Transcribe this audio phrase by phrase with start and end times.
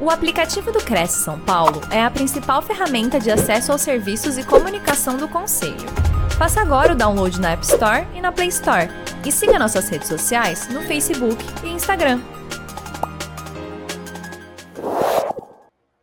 [0.00, 4.46] O aplicativo do Cresce São Paulo é a principal ferramenta de acesso aos serviços e
[4.46, 5.88] comunicação do Conselho.
[6.38, 8.86] Faça agora o download na App Store e na Play Store.
[9.26, 12.20] E siga nossas redes sociais no Facebook e Instagram.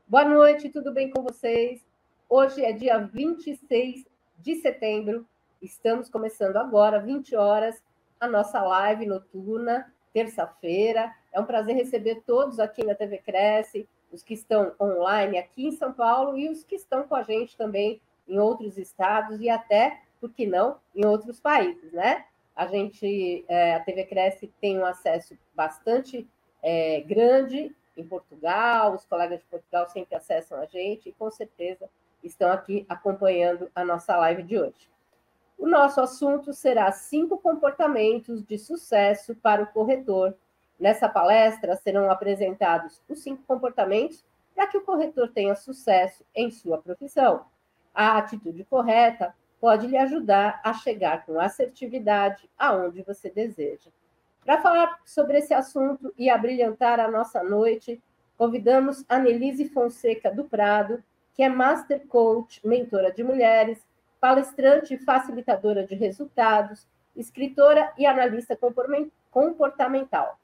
[0.06, 1.80] Boa noite, tudo bem com vocês?
[2.28, 4.04] Hoje é dia 26
[4.40, 5.26] de setembro.
[5.62, 7.82] Estamos começando agora, 20 horas,
[8.20, 11.14] a nossa live noturna, terça-feira.
[11.36, 15.72] É um prazer receber todos aqui na TV Cresce, os que estão online aqui em
[15.74, 20.02] São Paulo e os que estão com a gente também em outros estados e até,
[20.22, 22.24] por que não, em outros países, né?
[22.56, 26.26] A gente, é, a TV Cresce tem um acesso bastante
[26.64, 31.90] é, grande em Portugal, os colegas de Portugal sempre acessam a gente e com certeza
[32.24, 34.90] estão aqui acompanhando a nossa live de hoje.
[35.58, 40.34] O nosso assunto será cinco comportamentos de sucesso para o corretor
[40.80, 46.78] Nessa palestra serão apresentados os cinco comportamentos para que o corretor tenha sucesso em sua
[46.78, 47.46] profissão.
[47.94, 53.90] A atitude correta pode lhe ajudar a chegar com assertividade aonde você deseja.
[54.44, 58.02] Para falar sobre esse assunto e abrilhantar a nossa noite,
[58.38, 63.86] convidamos a Nelise Fonseca do Prado, que é Master Coach, mentora de mulheres,
[64.20, 68.58] palestrante e facilitadora de resultados, escritora e analista
[69.32, 70.38] comportamental.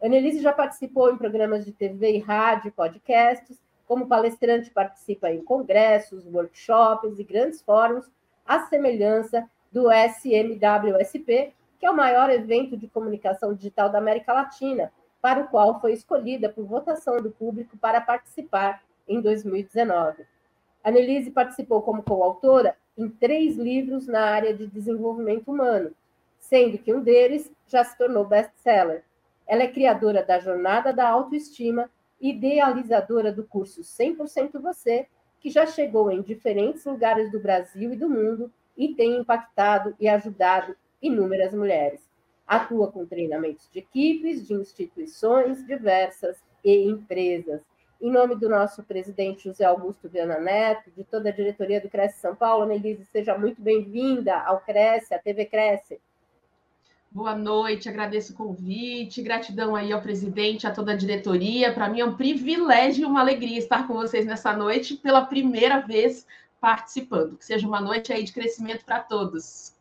[0.00, 6.24] Annelise já participou em programas de TV e rádio, podcasts, como palestrante participa em congressos,
[6.26, 8.08] workshops e grandes fóruns,
[8.46, 14.92] à semelhança do SMWSP, que é o maior evento de comunicação digital da América Latina,
[15.20, 20.24] para o qual foi escolhida por votação do público para participar em 2019.
[20.84, 25.90] Annelise participou como coautora em três livros na área de desenvolvimento humano,
[26.38, 29.02] sendo que um deles já se tornou best-seller,
[29.48, 35.06] ela é criadora da Jornada da Autoestima, idealizadora do curso 100% Você,
[35.40, 40.06] que já chegou em diferentes lugares do Brasil e do mundo e tem impactado e
[40.06, 42.06] ajudado inúmeras mulheres.
[42.46, 47.62] Atua com treinamentos de equipes, de instituições diversas e empresas.
[48.00, 52.20] Em nome do nosso presidente José Augusto Viana Neto, de toda a diretoria do Cresce
[52.20, 56.00] São Paulo, Nelise, seja muito bem-vinda ao Cresce, à TV Cresce.
[57.18, 61.74] Boa noite, agradeço o convite, gratidão aí ao presidente, a toda a diretoria.
[61.74, 65.80] Para mim é um privilégio e uma alegria estar com vocês nessa noite pela primeira
[65.80, 66.24] vez
[66.60, 67.36] participando.
[67.36, 69.74] Que seja uma noite aí de crescimento para todos.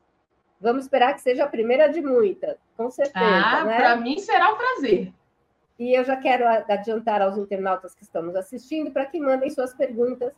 [0.60, 3.24] Vamos esperar que seja a primeira de muitas, com certeza.
[3.24, 3.78] Ah, né?
[3.78, 5.14] para mim será um prazer.
[5.78, 10.34] E eu já quero adiantar aos internautas que estamos assistindo para que mandem suas perguntas,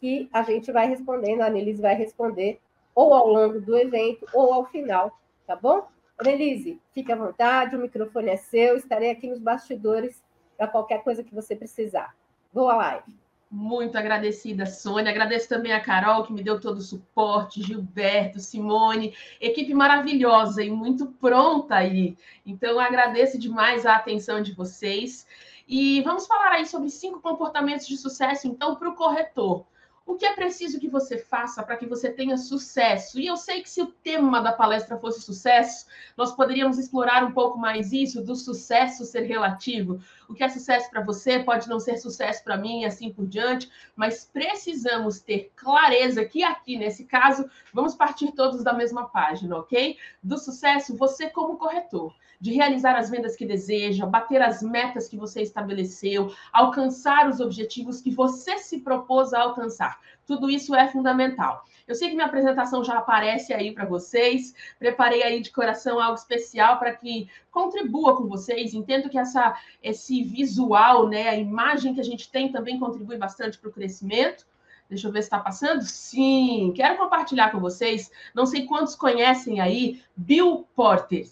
[0.00, 2.60] que a gente vai respondendo, a Anelise vai responder
[2.94, 5.92] ou ao longo do evento ou ao final, tá bom?
[6.18, 10.22] Annelise, fique à vontade, o microfone é seu, estarei aqui nos bastidores
[10.56, 12.14] para qualquer coisa que você precisar.
[12.52, 13.16] Boa live.
[13.50, 15.10] Muito agradecida, Sônia.
[15.10, 20.70] Agradeço também a Carol, que me deu todo o suporte, Gilberto, Simone, equipe maravilhosa e
[20.70, 22.16] muito pronta aí.
[22.44, 25.26] Então, agradeço demais a atenção de vocês.
[25.68, 29.64] E vamos falar aí sobre cinco comportamentos de sucesso, então, para o corretor.
[30.06, 33.18] O que é preciso que você faça para que você tenha sucesso?
[33.18, 37.32] E eu sei que se o tema da palestra fosse sucesso, nós poderíamos explorar um
[37.32, 39.98] pouco mais isso do sucesso ser relativo.
[40.28, 43.26] O que é sucesso para você pode não ser sucesso para mim e assim por
[43.26, 49.56] diante, mas precisamos ter clareza que aqui nesse caso vamos partir todos da mesma página,
[49.56, 49.96] ok?
[50.22, 55.16] Do sucesso, você como corretor de realizar as vendas que deseja, bater as metas que
[55.16, 59.98] você estabeleceu, alcançar os objetivos que você se propôs a alcançar.
[60.26, 61.64] Tudo isso é fundamental.
[61.86, 64.54] Eu sei que minha apresentação já aparece aí para vocês.
[64.78, 68.72] Preparei aí de coração algo especial para que contribua com vocês.
[68.72, 73.58] Entendo que essa, esse visual, né, a imagem que a gente tem também contribui bastante
[73.58, 74.46] para o crescimento.
[74.88, 75.82] Deixa eu ver se está passando.
[75.82, 78.10] Sim, quero compartilhar com vocês.
[78.34, 81.26] Não sei quantos conhecem aí Bill Porter.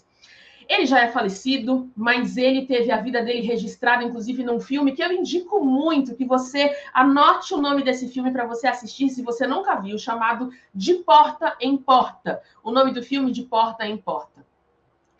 [0.67, 5.03] Ele já é falecido, mas ele teve a vida dele registrada, inclusive, num filme que
[5.03, 9.45] eu indico muito que você anote o nome desse filme para você assistir, se você
[9.47, 12.41] nunca viu, chamado De Porta em Porta.
[12.63, 14.43] O nome do filme De Porta em Porta.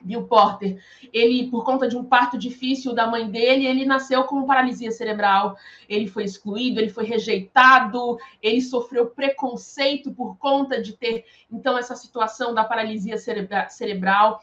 [0.03, 4.45] Bill Porter, ele, por conta de um parto difícil da mãe dele, ele nasceu com
[4.45, 5.57] paralisia cerebral,
[5.87, 11.95] ele foi excluído, ele foi rejeitado, ele sofreu preconceito por conta de ter, então, essa
[11.95, 14.41] situação da paralisia cerebra cerebral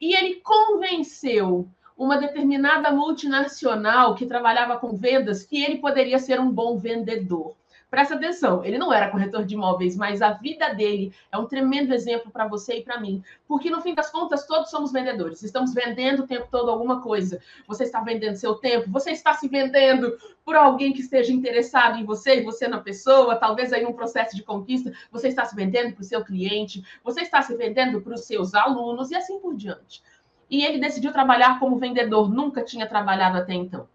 [0.00, 6.50] e ele convenceu uma determinada multinacional que trabalhava com vendas que ele poderia ser um
[6.50, 7.54] bom vendedor.
[7.90, 11.92] Presta atenção, ele não era corretor de imóveis, mas a vida dele é um tremendo
[11.92, 13.20] exemplo para você e para mim.
[13.48, 15.42] Porque no fim das contas, todos somos vendedores.
[15.42, 17.40] Estamos vendendo o tempo todo alguma coisa.
[17.66, 22.04] Você está vendendo seu tempo, você está se vendendo por alguém que esteja interessado em
[22.04, 25.92] você e você na pessoa, talvez aí um processo de conquista, você está se vendendo
[25.92, 29.56] para o seu cliente, você está se vendendo para os seus alunos e assim por
[29.56, 30.00] diante.
[30.48, 33.88] E ele decidiu trabalhar como vendedor, nunca tinha trabalhado até então.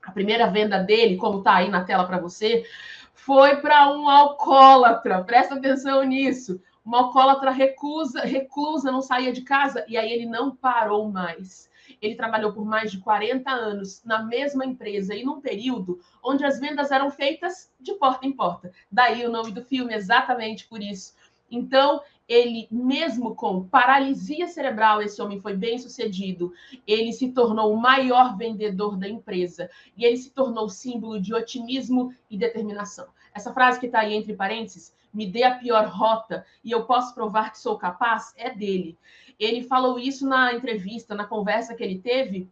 [0.00, 2.64] A primeira venda dele, como está aí na tela para você,
[3.16, 5.24] foi para um alcoólatra.
[5.24, 6.60] Presta atenção nisso.
[6.84, 11.68] Uma alcoólatra recusa, reclusa, não saía de casa e aí ele não parou mais.
[12.00, 16.60] Ele trabalhou por mais de 40 anos na mesma empresa e num período onde as
[16.60, 18.70] vendas eram feitas de porta em porta.
[18.92, 21.14] Daí o nome do filme, exatamente por isso.
[21.50, 26.52] Então, ele, mesmo com paralisia cerebral, esse homem foi bem sucedido.
[26.86, 32.12] Ele se tornou o maior vendedor da empresa e ele se tornou símbolo de otimismo
[32.28, 33.06] e determinação.
[33.32, 37.14] Essa frase que está aí entre parênteses, me dê a pior rota e eu posso
[37.14, 38.98] provar que sou capaz, é dele.
[39.38, 42.48] Ele falou isso na entrevista, na conversa que ele teve,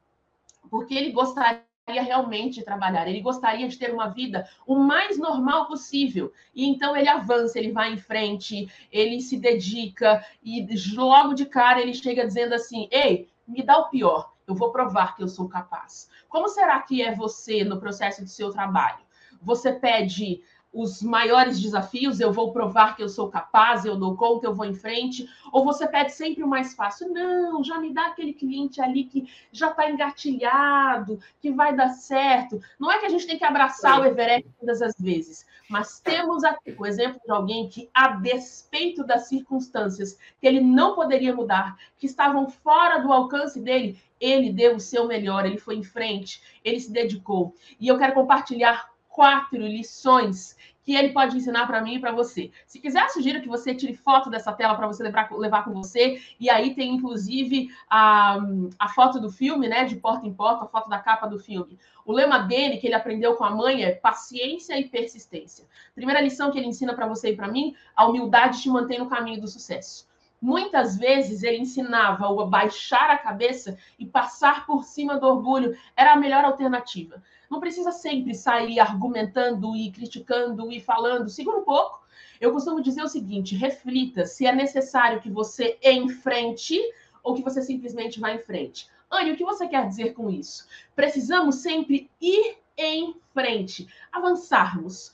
[0.70, 1.62] porque ele gostaria
[1.93, 6.33] realmente de trabalhar, ele gostaria de ter uma vida o mais normal possível.
[6.55, 11.81] E então ele avança, ele vai em frente, ele se dedica e logo de cara
[11.81, 15.49] ele chega dizendo assim: "Ei, me dá o pior, eu vou provar que eu sou
[15.49, 16.09] capaz".
[16.29, 19.05] Como será que é você no processo do seu trabalho?
[19.43, 20.43] Você pede
[20.75, 24.67] os maiores desafios, eu vou provar que eu sou capaz, eu dou conta, eu vou
[24.67, 27.12] em frente, ou você pede sempre o mais fácil?
[27.12, 32.61] Não, já me dá aquele cliente ali que já está engatilhado, que vai dar certo.
[32.79, 36.43] Não é que a gente tem que abraçar o Everest todas as vezes, mas temos
[36.43, 41.77] aqui o exemplo de alguém que, a despeito das circunstâncias que ele não poderia mudar,
[41.97, 46.43] que estavam fora do alcance dele, ele deu o seu melhor, ele foi em frente,
[46.65, 47.55] ele se dedicou.
[47.79, 52.51] E eu quero compartilhar quatro lições que ele pode ensinar para mim e para você.
[52.67, 56.21] Se quiser, sugiro que você tire foto dessa tela para você levar, levar com você.
[56.39, 58.39] E aí tem, inclusive, a,
[58.79, 59.85] a foto do filme, né?
[59.85, 61.79] De porta em porta, a foto da capa do filme.
[62.05, 65.65] O lema dele, que ele aprendeu com a mãe, é paciência e persistência.
[65.95, 69.09] Primeira lição que ele ensina para você e para mim, a humildade te mantém no
[69.09, 70.07] caminho do sucesso.
[70.44, 76.12] Muitas vezes ele ensinava o baixar a cabeça e passar por cima do orgulho era
[76.12, 77.23] a melhor alternativa.
[77.50, 81.31] Não precisa sempre sair argumentando e criticando e falando.
[81.31, 82.06] Segura um pouco.
[82.38, 86.79] Eu costumo dizer o seguinte: reflita se é necessário que você enfrente
[87.23, 88.87] ou que você simplesmente vá em frente.
[89.11, 90.69] Anne, o que você quer dizer com isso?
[90.94, 95.11] Precisamos sempre ir em frente, avançarmos,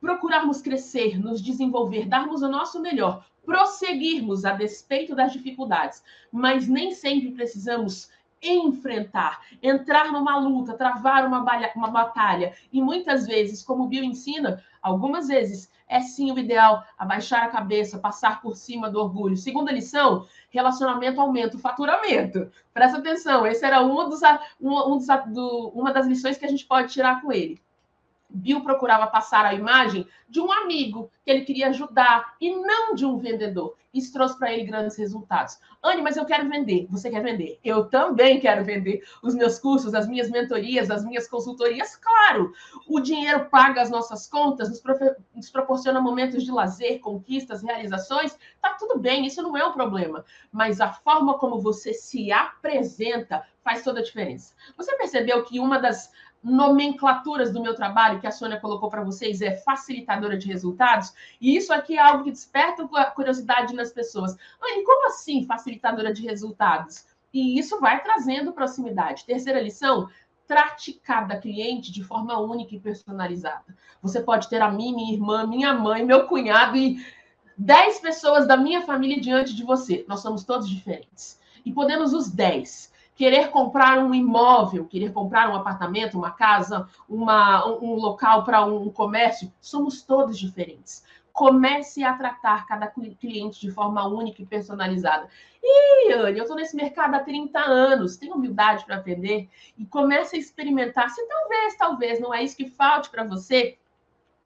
[0.00, 6.94] procurarmos crescer, nos desenvolver, darmos o nosso melhor, prosseguirmos a despeito das dificuldades, mas nem
[6.94, 8.08] sempre precisamos
[8.40, 11.44] enfrentar, entrar numa luta, travar uma,
[11.74, 12.54] uma batalha.
[12.72, 17.48] E muitas vezes, como o Bill ensina, algumas vezes é sim o ideal abaixar a
[17.48, 19.36] cabeça, passar por cima do orgulho.
[19.36, 22.52] Segunda lição: relacionamento aumenta o faturamento.
[22.72, 24.20] Presta atenção, esse era dos,
[24.60, 27.60] um dos, do, uma das lições que a gente pode tirar com ele.
[28.32, 33.04] Bill procurava passar a imagem de um amigo que ele queria ajudar e não de
[33.04, 33.76] um vendedor.
[33.92, 35.58] Isso trouxe para ele grandes resultados.
[35.82, 36.86] Anne, mas eu quero vender.
[36.90, 37.58] Você quer vender?
[37.64, 41.96] Eu também quero vender os meus cursos, as minhas mentorias, as minhas consultorias.
[41.96, 42.52] Claro,
[42.86, 44.80] o dinheiro paga as nossas contas, nos,
[45.34, 48.38] nos proporciona momentos de lazer, conquistas, realizações.
[48.62, 50.24] Tá tudo bem, isso não é um problema.
[50.52, 54.54] Mas a forma como você se apresenta faz toda a diferença.
[54.76, 56.12] Você percebeu que uma das
[56.42, 61.56] nomenclaturas do meu trabalho que a Sônia colocou para vocês é facilitadora de resultados, e
[61.56, 64.36] isso aqui é algo que desperta curiosidade nas pessoas.
[64.60, 67.04] Mas como assim facilitadora de resultados?
[67.32, 69.24] E isso vai trazendo proximidade.
[69.24, 70.08] Terceira lição,
[70.46, 73.76] trate cada cliente de forma única e personalizada.
[74.02, 77.04] Você pode ter a mim, minha irmã, minha mãe, meu cunhado e
[77.56, 80.04] dez pessoas da minha família diante de você.
[80.08, 81.38] Nós somos todos diferentes.
[81.64, 82.89] E podemos os dez
[83.20, 88.88] querer comprar um imóvel, querer comprar um apartamento, uma casa, uma, um local para um
[88.88, 91.04] comércio, somos todos diferentes.
[91.30, 95.28] Comece a tratar cada cliente de forma única e personalizada.
[95.62, 100.36] E, Anne, eu estou nesse mercado há 30 anos, tenho humildade para aprender e comece
[100.36, 101.10] a experimentar.
[101.10, 103.76] Se talvez, talvez não é isso que falte para você,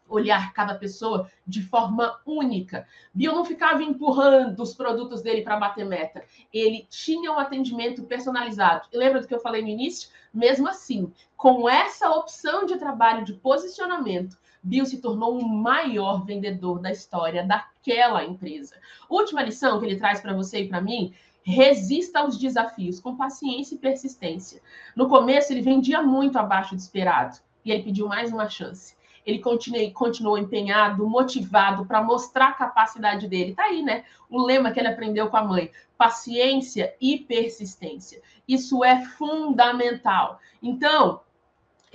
[0.08, 2.86] olhar cada pessoa de forma única.
[3.12, 6.24] Bill não ficava empurrando os produtos dele para bater meta.
[6.52, 8.86] Ele tinha um atendimento personalizado.
[8.92, 10.10] E lembra do que eu falei no início?
[10.32, 16.80] Mesmo assim, com essa opção de trabalho de posicionamento, Bill se tornou o maior vendedor
[16.80, 18.74] da história daquela empresa.
[19.10, 23.74] Última lição que ele traz para você e para mim resista aos desafios com paciência
[23.74, 24.62] e persistência.
[24.96, 29.38] No começo, ele vendia muito abaixo do esperado e ele pediu mais uma chance ele
[29.38, 33.54] continue, continuou empenhado, motivado para mostrar a capacidade dele.
[33.54, 34.04] Tá aí, né?
[34.28, 38.20] O lema que ele aprendeu com a mãe: paciência e persistência.
[38.46, 40.38] Isso é fundamental.
[40.62, 41.20] Então,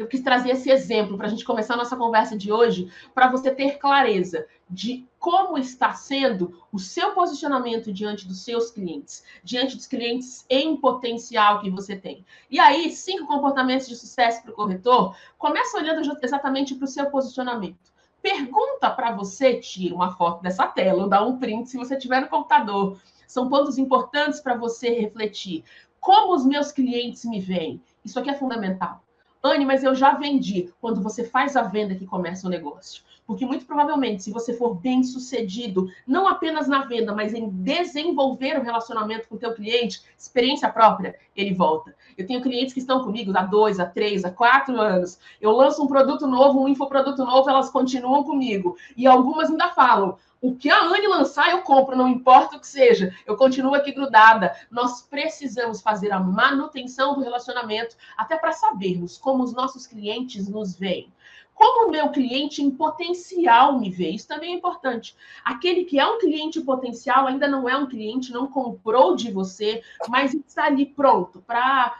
[0.01, 3.29] eu quis trazer esse exemplo para a gente começar a nossa conversa de hoje, para
[3.29, 9.75] você ter clareza de como está sendo o seu posicionamento diante dos seus clientes, diante
[9.75, 12.25] dos clientes em potencial que você tem.
[12.49, 17.09] E aí, cinco comportamentos de sucesso para o corretor, começa olhando exatamente para o seu
[17.09, 17.91] posicionamento.
[18.21, 22.21] Pergunta para você, tira uma foto dessa tela ou dá um print se você tiver
[22.21, 22.99] no computador.
[23.27, 25.63] São pontos importantes para você refletir.
[25.99, 27.81] Como os meus clientes me veem?
[28.03, 29.03] Isso aqui é fundamental.
[29.43, 30.73] Anne, mas eu já vendi.
[30.81, 33.03] Quando você faz a venda que começa o negócio.
[33.29, 38.57] Porque muito provavelmente, se você for bem sucedido, não apenas na venda, mas em desenvolver
[38.57, 41.95] o relacionamento com o teu cliente, experiência própria, ele volta.
[42.17, 45.19] Eu tenho clientes que estão comigo há dois, há três, há quatro anos.
[45.39, 48.75] Eu lanço um produto novo, um infoproduto novo, elas continuam comigo.
[48.97, 52.67] E algumas ainda falam: o que a Anne lançar, eu compro, não importa o que
[52.67, 53.13] seja.
[53.27, 54.55] Eu continuo aqui grudada.
[54.71, 60.75] Nós precisamos fazer a manutenção do relacionamento, até para sabermos como os nossos clientes nos
[60.75, 61.13] veem.
[61.59, 65.13] Como o meu cliente em potencial me vê, isso também é importante.
[65.43, 69.83] Aquele que é um cliente potencial ainda não é um cliente, não comprou de você,
[70.07, 71.99] mas está ali pronto para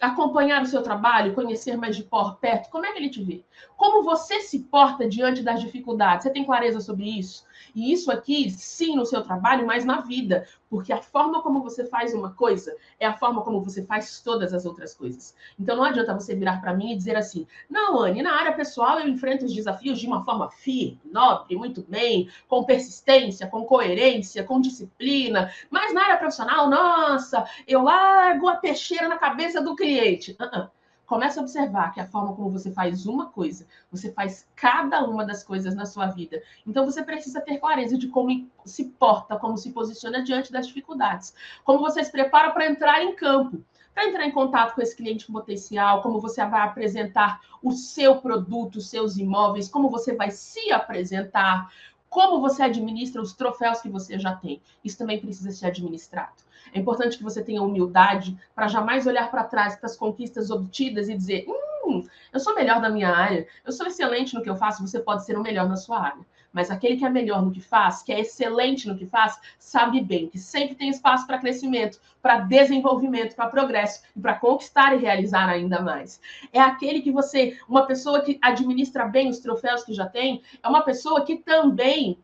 [0.00, 2.08] acompanhar o seu trabalho, conhecer mais de
[2.40, 3.44] perto, como é que ele te vê?
[3.76, 6.22] Como você se porta diante das dificuldades?
[6.22, 7.44] Você tem clareza sobre isso?
[7.74, 11.84] E isso aqui, sim, no seu trabalho, mas na vida, porque a forma como você
[11.86, 15.34] faz uma coisa é a forma como você faz todas as outras coisas.
[15.58, 18.98] Então não adianta você virar para mim e dizer assim: "Não, Anne, na área pessoal
[19.00, 24.44] eu enfrento os desafios de uma forma firme, nobre, muito bem, com persistência, com coerência,
[24.44, 30.36] com disciplina, mas na área profissional, nossa, eu largo a peixeira na cabeça do cliente".
[30.40, 30.79] Uh -uh.
[31.10, 35.24] Comece a observar que a forma como você faz uma coisa, você faz cada uma
[35.24, 36.40] das coisas na sua vida.
[36.64, 41.34] Então você precisa ter clareza de como se porta, como se posiciona diante das dificuldades,
[41.64, 43.60] como você se prepara para entrar em campo
[43.92, 48.76] para entrar em contato com esse cliente potencial, como você vai apresentar o seu produto,
[48.76, 51.68] os seus imóveis, como você vai se apresentar,
[52.08, 54.62] como você administra os troféus que você já tem.
[54.84, 56.48] Isso também precisa ser administrado.
[56.72, 61.08] É importante que você tenha humildade para jamais olhar para trás para as conquistas obtidas
[61.08, 64.56] e dizer: hum, eu sou melhor da minha área, eu sou excelente no que eu
[64.56, 66.24] faço, você pode ser o melhor na sua área.
[66.52, 70.00] Mas aquele que é melhor no que faz, que é excelente no que faz, sabe
[70.00, 74.98] bem que sempre tem espaço para crescimento, para desenvolvimento, para progresso e para conquistar e
[74.98, 76.20] realizar ainda mais.
[76.52, 80.68] É aquele que você, uma pessoa que administra bem os troféus que já tem, é
[80.68, 82.18] uma pessoa que também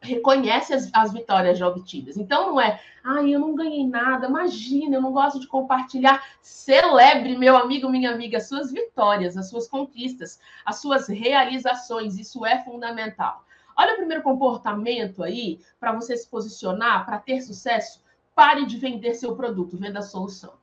[0.00, 2.16] reconhece as, as, vitórias já obtidas.
[2.16, 6.24] Então não é, ai, ah, eu não ganhei nada, imagina, eu não gosto de compartilhar.
[6.40, 12.18] Celebre, meu amigo, minha amiga, as suas vitórias, as suas conquistas, as suas realizações.
[12.18, 13.44] Isso é fundamental.
[13.76, 18.02] Olha o primeiro comportamento aí para você se posicionar, para ter sucesso.
[18.34, 20.54] Pare de vender seu produto, venda a solução.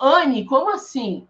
[0.00, 1.26] Anne, como assim?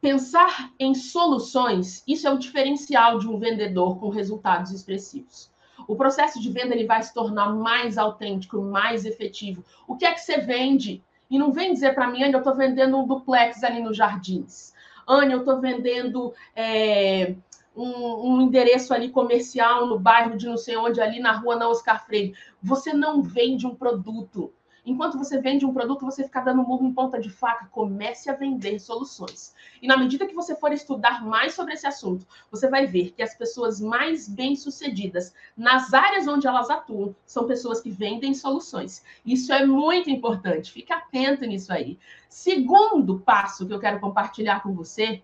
[0.00, 5.50] Pensar em soluções, isso é o diferencial de um vendedor com resultados expressivos
[5.86, 9.64] o processo de venda ele vai se tornar mais autêntico, mais efetivo.
[9.86, 11.02] O que é que você vende?
[11.30, 14.72] E não vem dizer para mim, Anne, eu estou vendendo um duplex ali nos jardins.
[15.06, 17.34] Anne, eu estou vendendo é,
[17.76, 21.68] um, um, endereço ali comercial no bairro de não sei onde, ali na rua na
[21.68, 22.34] Oscar Freire.
[22.62, 24.52] Você não vende um produto.
[24.88, 27.68] Enquanto você vende um produto, você fica dando murro em ponta de faca.
[27.70, 29.54] Comece a vender soluções.
[29.82, 33.22] E na medida que você for estudar mais sobre esse assunto, você vai ver que
[33.22, 39.04] as pessoas mais bem-sucedidas nas áreas onde elas atuam são pessoas que vendem soluções.
[39.26, 40.72] Isso é muito importante.
[40.72, 41.98] Fique atento nisso aí.
[42.30, 45.22] Segundo passo que eu quero compartilhar com você,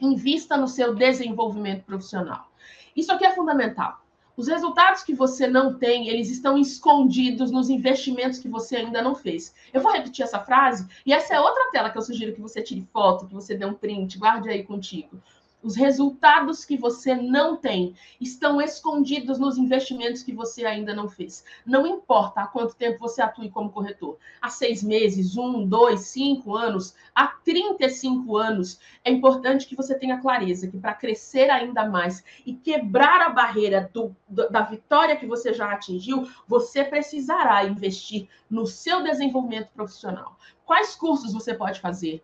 [0.00, 2.52] invista no seu desenvolvimento profissional.
[2.94, 4.05] Isso aqui é fundamental.
[4.36, 9.14] Os resultados que você não tem, eles estão escondidos nos investimentos que você ainda não
[9.14, 9.54] fez.
[9.72, 12.60] Eu vou repetir essa frase, e essa é outra tela que eu sugiro que você
[12.62, 15.22] tire foto, que você dê um print, guarde aí contigo.
[15.66, 21.44] Os resultados que você não tem estão escondidos nos investimentos que você ainda não fez.
[21.66, 24.16] Não importa há quanto tempo você atue como corretor.
[24.40, 28.78] Há seis meses, um, dois, cinco anos, há 35 anos.
[29.04, 33.90] É importante que você tenha clareza que para crescer ainda mais e quebrar a barreira
[33.92, 40.38] do, da vitória que você já atingiu, você precisará investir no seu desenvolvimento profissional.
[40.64, 42.22] Quais cursos você pode fazer?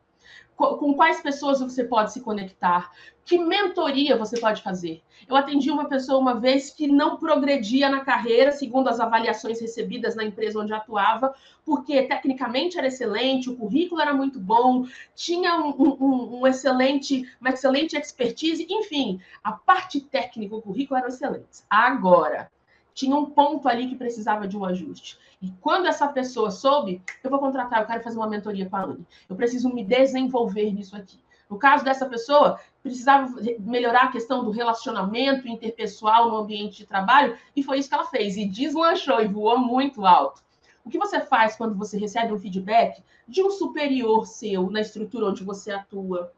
[0.56, 2.92] com quais pessoas você pode se conectar,
[3.24, 5.00] Que mentoria você pode fazer?
[5.28, 10.16] Eu atendi uma pessoa uma vez que não progredia na carreira, segundo as avaliações recebidas
[10.16, 11.32] na empresa onde atuava,
[11.64, 17.50] porque tecnicamente era excelente, o currículo era muito bom, tinha um, um, um excelente, uma
[17.50, 21.62] excelente expertise, enfim, a parte técnica, o currículo era excelente.
[21.70, 22.50] Agora,
[22.92, 25.18] tinha um ponto ali que precisava de um ajuste.
[25.40, 28.82] E quando essa pessoa soube, eu vou contratar, eu quero fazer uma mentoria com a
[28.82, 29.06] Anne.
[29.28, 31.18] Eu preciso me desenvolver nisso aqui.
[31.52, 37.38] No caso dessa pessoa, precisava melhorar a questão do relacionamento interpessoal no ambiente de trabalho,
[37.54, 40.42] e foi isso que ela fez, e deslanchou e voou muito alto.
[40.84, 45.26] O que você faz quando você recebe um feedback de um superior seu na estrutura
[45.26, 46.32] onde você atua?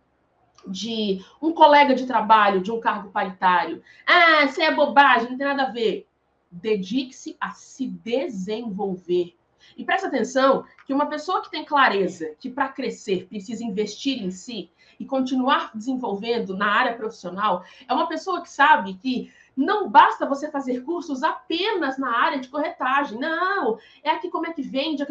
[0.67, 3.83] De um colega de trabalho, de um cargo paritário.
[4.07, 6.07] Ah, isso é bobagem, não tem nada a ver.
[6.51, 9.35] Dedique-se a se desenvolver.
[9.77, 14.31] E presta atenção que uma pessoa que tem clareza que para crescer precisa investir em
[14.31, 20.27] si, e continuar desenvolvendo na área profissional, é uma pessoa que sabe que não basta
[20.27, 23.19] você fazer cursos apenas na área de corretagem.
[23.19, 25.05] Não, é aqui como é que vende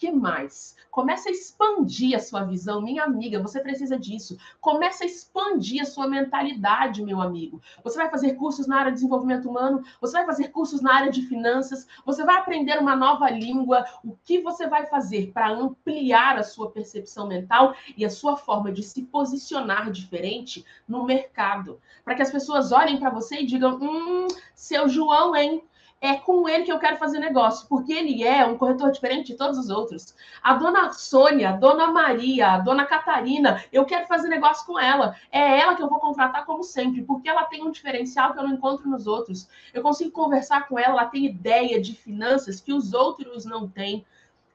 [0.00, 0.74] que mais?
[0.90, 3.42] Comece a expandir a sua visão, minha amiga.
[3.42, 4.36] Você precisa disso.
[4.58, 7.60] Comece a expandir a sua mentalidade, meu amigo.
[7.84, 11.12] Você vai fazer cursos na área de desenvolvimento humano, você vai fazer cursos na área
[11.12, 13.84] de finanças, você vai aprender uma nova língua.
[14.02, 18.72] O que você vai fazer para ampliar a sua percepção mental e a sua forma
[18.72, 21.78] de se posicionar diferente no mercado?
[22.02, 25.62] Para que as pessoas olhem para você e digam: hum, seu João, hein?
[26.00, 29.36] É com ele que eu quero fazer negócio, porque ele é um corretor diferente de
[29.36, 30.14] todos os outros.
[30.42, 35.14] A dona Sônia, a dona Maria, a dona Catarina, eu quero fazer negócio com ela.
[35.30, 38.44] É ela que eu vou contratar como sempre, porque ela tem um diferencial que eu
[38.44, 39.46] não encontro nos outros.
[39.74, 44.04] Eu consigo conversar com ela, ela tem ideia de finanças que os outros não têm.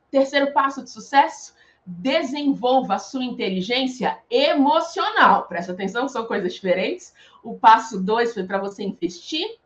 [0.09, 1.53] Terceiro passo de sucesso,
[1.85, 5.43] desenvolva a sua inteligência emocional.
[5.43, 7.13] Presta atenção, são coisas diferentes.
[7.43, 9.59] O passo dois foi para você investir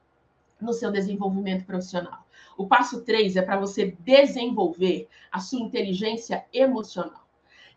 [0.61, 2.25] no seu desenvolvimento profissional.
[2.57, 7.27] O passo 3 é para você desenvolver a sua inteligência emocional.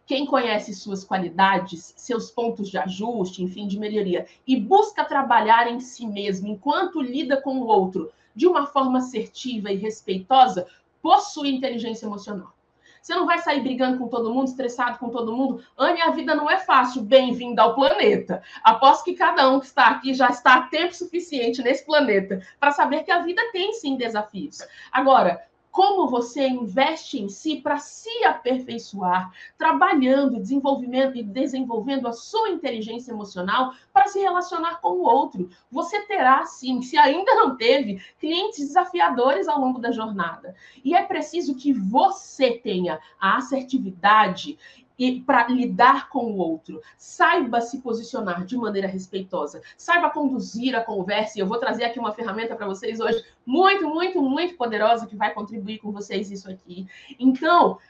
[0.05, 5.79] Quem conhece suas qualidades, seus pontos de ajuste, enfim, de melhoria, e busca trabalhar em
[5.79, 10.67] si mesmo enquanto lida com o outro de uma forma assertiva e respeitosa,
[11.01, 12.53] possui inteligência emocional.
[13.03, 15.61] Você não vai sair brigando com todo mundo, estressado com todo mundo.
[15.77, 17.03] Anne, a vida não é fácil.
[17.03, 18.41] Bem-vindo ao planeta.
[18.63, 22.71] Aposto que cada um que está aqui já está há tempo suficiente nesse planeta para
[22.71, 24.59] saber que a vida tem sim desafios.
[24.93, 32.51] Agora, como você investe em si para se aperfeiçoar, trabalhando, desenvolvimento e desenvolvendo a sua
[32.51, 35.49] inteligência emocional para se relacionar com o outro.
[35.71, 40.55] Você terá, sim, se ainda não teve, clientes desafiadores ao longo da jornada.
[40.85, 44.59] E é preciso que você tenha a assertividade
[45.03, 46.81] e para lidar com o outro.
[46.97, 49.61] Saiba se posicionar de maneira respeitosa.
[49.77, 51.37] Saiba conduzir a conversa.
[51.37, 55.17] E eu vou trazer aqui uma ferramenta para vocês hoje muito, muito, muito poderosa que
[55.17, 56.87] vai contribuir com vocês isso aqui.
[57.19, 57.81] Então,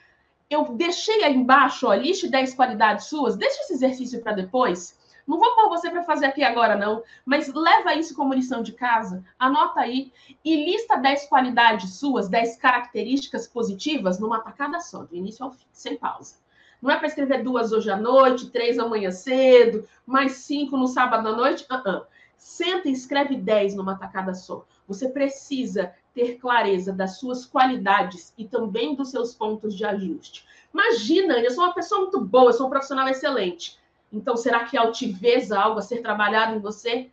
[0.48, 3.37] eu deixei aí embaixo, ó, liste 10 qualidades suas.
[3.37, 4.98] Deixa esse exercício para depois.
[5.27, 8.72] Não vou pôr você para fazer aqui agora, não, mas leva isso como lição de
[8.72, 10.12] casa, anota aí
[10.44, 15.64] e lista 10 qualidades suas, 10 características positivas numa tacada só, do início ao fim,
[15.70, 16.41] sem pausa.
[16.83, 21.29] Não é para escrever duas hoje à noite, três amanhã cedo, mais cinco no sábado
[21.29, 21.64] à noite.
[21.71, 22.07] Uh -uh.
[22.37, 24.64] Senta e escreve dez numa tacada só.
[24.88, 30.45] Você precisa ter clareza das suas qualidades e também dos seus pontos de ajuste.
[30.75, 33.79] Imagina, eu sou uma pessoa muito boa, eu sou um profissional excelente.
[34.12, 37.11] Então, será que altivez algo a ser trabalhado em você?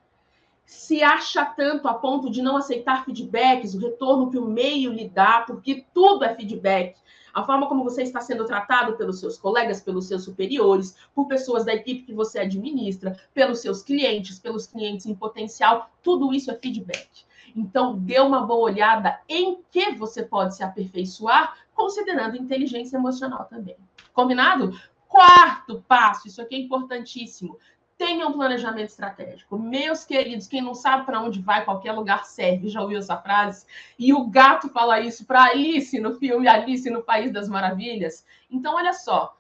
[0.66, 5.08] Se acha tanto a ponto de não aceitar feedbacks, o retorno que o meio lhe
[5.08, 6.96] dá, porque tudo é feedback
[7.34, 11.66] a forma como você está sendo tratado pelos seus colegas, pelos seus superiores, por pessoas
[11.66, 16.56] da equipe que você administra, pelos seus clientes, pelos clientes em potencial, tudo isso é
[16.56, 17.26] feedback.
[17.56, 23.76] Então, dê uma boa olhada em que você pode se aperfeiçoar, considerando inteligência emocional também.
[24.14, 24.80] Combinado?
[25.08, 27.58] Quarto passo, isso aqui é importantíssimo
[28.00, 29.60] tenha um planejamento estratégico.
[29.60, 32.70] Meus queridos, quem não sabe para onde vai, qualquer lugar serve.
[32.70, 33.66] Já ouviu essa frase?
[34.00, 38.26] E o gato fala isso para Alice no filme Alice no País das Maravilhas.
[38.50, 39.36] Então, olha só.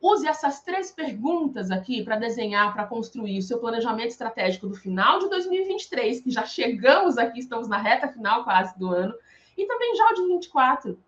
[0.00, 5.18] Use essas três perguntas aqui para desenhar, para construir o seu planejamento estratégico do final
[5.18, 9.12] de 2023, que já chegamos aqui, estamos na reta final quase do ano,
[9.56, 10.98] e também já o de 24.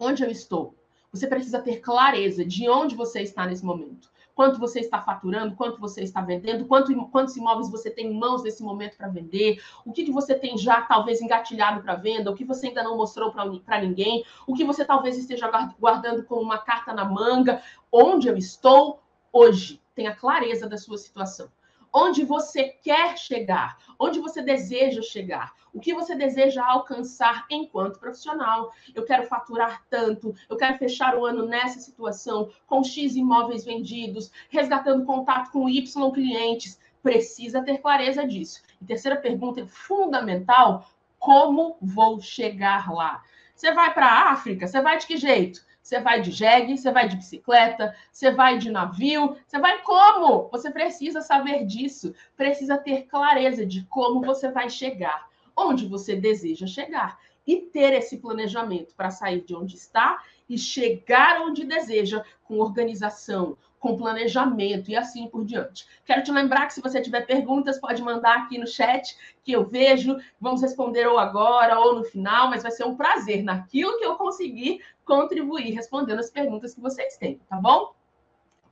[0.00, 0.74] Onde eu estou?
[1.12, 5.80] Você precisa ter clareza de onde você está nesse momento quanto você está faturando, quanto
[5.80, 9.92] você está vendendo, quanto, quantos imóveis você tem em mãos nesse momento para vender, o
[9.92, 13.32] que, que você tem já talvez engatilhado para venda, o que você ainda não mostrou
[13.32, 18.36] para ninguém, o que você talvez esteja guardando como uma carta na manga, onde eu
[18.36, 19.00] estou
[19.32, 19.80] hoje.
[19.94, 21.48] Tenha clareza da sua situação.
[21.94, 28.72] Onde você quer chegar, onde você deseja chegar, o que você deseja alcançar enquanto profissional.
[28.92, 34.32] Eu quero faturar tanto, eu quero fechar o ano nessa situação, com X imóveis vendidos,
[34.50, 36.80] resgatando contato com Y clientes.
[37.00, 38.62] Precisa ter clareza disso.
[38.80, 43.22] E terceira pergunta é fundamental: como vou chegar lá?
[43.54, 45.64] Você vai para a África, você vai de que jeito?
[45.84, 50.48] Você vai de jegue, você vai de bicicleta, você vai de navio, você vai como?
[50.50, 56.66] Você precisa saber disso, precisa ter clareza de como você vai chegar, onde você deseja
[56.66, 62.58] chegar e ter esse planejamento para sair de onde está e chegar onde deseja com
[62.60, 65.86] organização, com planejamento e assim por diante.
[66.06, 69.66] Quero te lembrar que se você tiver perguntas, pode mandar aqui no chat, que eu
[69.66, 70.16] vejo.
[70.40, 74.16] Vamos responder ou agora ou no final, mas vai ser um prazer naquilo que eu
[74.16, 77.94] conseguir contribuir respondendo as perguntas que vocês têm, tá bom?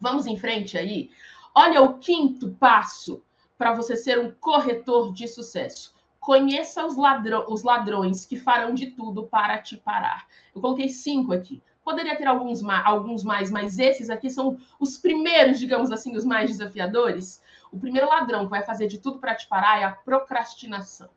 [0.01, 1.11] Vamos em frente aí.
[1.55, 3.23] Olha o quinto passo
[3.59, 5.95] para você ser um corretor de sucesso.
[6.19, 10.27] Conheça os, ladrão, os ladrões que farão de tudo para te parar.
[10.55, 11.63] Eu coloquei cinco aqui.
[11.85, 16.51] Poderia ter alguns, alguns mais, mas esses aqui são os primeiros, digamos assim, os mais
[16.51, 17.43] desafiadores.
[17.73, 21.09] O primeiro ladrão que vai fazer de tudo para te parar é a procrastinação.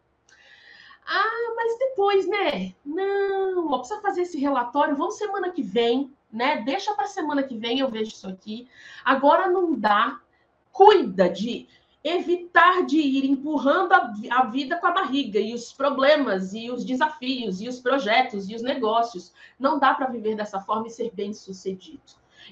[1.06, 2.74] Ah, mas depois, né?
[2.84, 6.64] Não, ó, precisa fazer esse relatório, vamos semana que vem, né?
[6.64, 8.68] Deixa para semana que vem, eu vejo isso aqui.
[9.04, 10.20] Agora não dá.
[10.72, 11.70] Cuida de
[12.04, 16.86] evitar de ir empurrando a, a, vida com a barriga e os problemas e os
[16.86, 19.34] desafios e os projetos e os negócios.
[19.58, 22.04] Não dá para viver dessa forma e ser bem sucedido.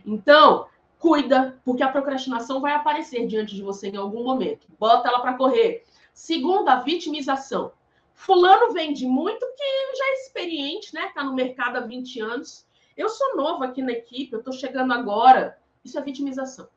[0.05, 0.65] Então,
[0.97, 4.65] cuida, porque a procrastinação vai aparecer diante de você em algum momento.
[4.79, 5.83] Bota ela para correr.
[6.13, 7.71] Segundo, a vitimização.
[8.13, 11.07] Fulano vende muito, que já é experiente, né?
[11.07, 12.65] Está no mercado há 20 anos.
[12.95, 15.57] Eu sou novo aqui na equipe, eu estou chegando agora.
[15.83, 16.67] Isso é vitimização.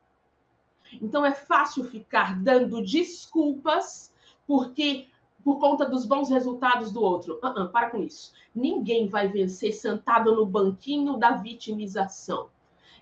[1.01, 4.13] Então é fácil ficar dando desculpas
[4.45, 5.07] porque
[5.43, 7.39] por conta dos bons resultados do outro.
[7.41, 8.33] Uh -uh, para com isso.
[8.53, 12.49] Ninguém vai vencer sentado no banquinho da vitimização.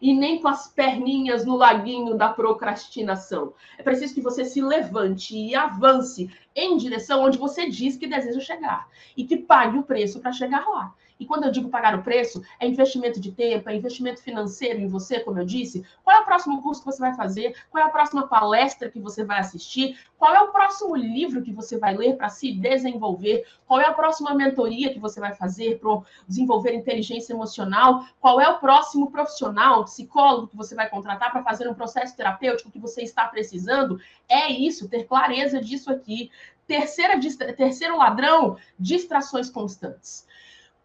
[0.02, 3.54] E nem com as perninhas no laguinho da procrastinação.
[3.78, 8.40] É preciso que você se levante e avance em direção onde você diz que deseja
[8.40, 8.88] chegar.
[9.16, 10.94] E que pague o preço para chegar lá.
[11.20, 14.88] E quando eu digo pagar o preço, é investimento de tempo, é investimento financeiro em
[14.88, 15.86] você, como eu disse.
[16.04, 17.56] Qual é o próximo curso que você vai fazer?
[17.70, 19.98] Qual é a próxima palestra que você vai assistir?
[20.18, 23.46] Qual é o próximo livro que você vai ler para se desenvolver?
[23.66, 28.06] Qual é a próxima mentoria que você vai fazer para desenvolver inteligência emocional?
[28.20, 32.72] Qual é o próximo profissional, psicólogo que você vai contratar para fazer um processo terapêutico
[32.72, 34.00] que você está precisando?
[34.28, 36.30] É isso, ter clareza disso aqui.
[36.68, 37.20] Terceira,
[37.56, 40.26] terceiro ladrão, distrações constantes.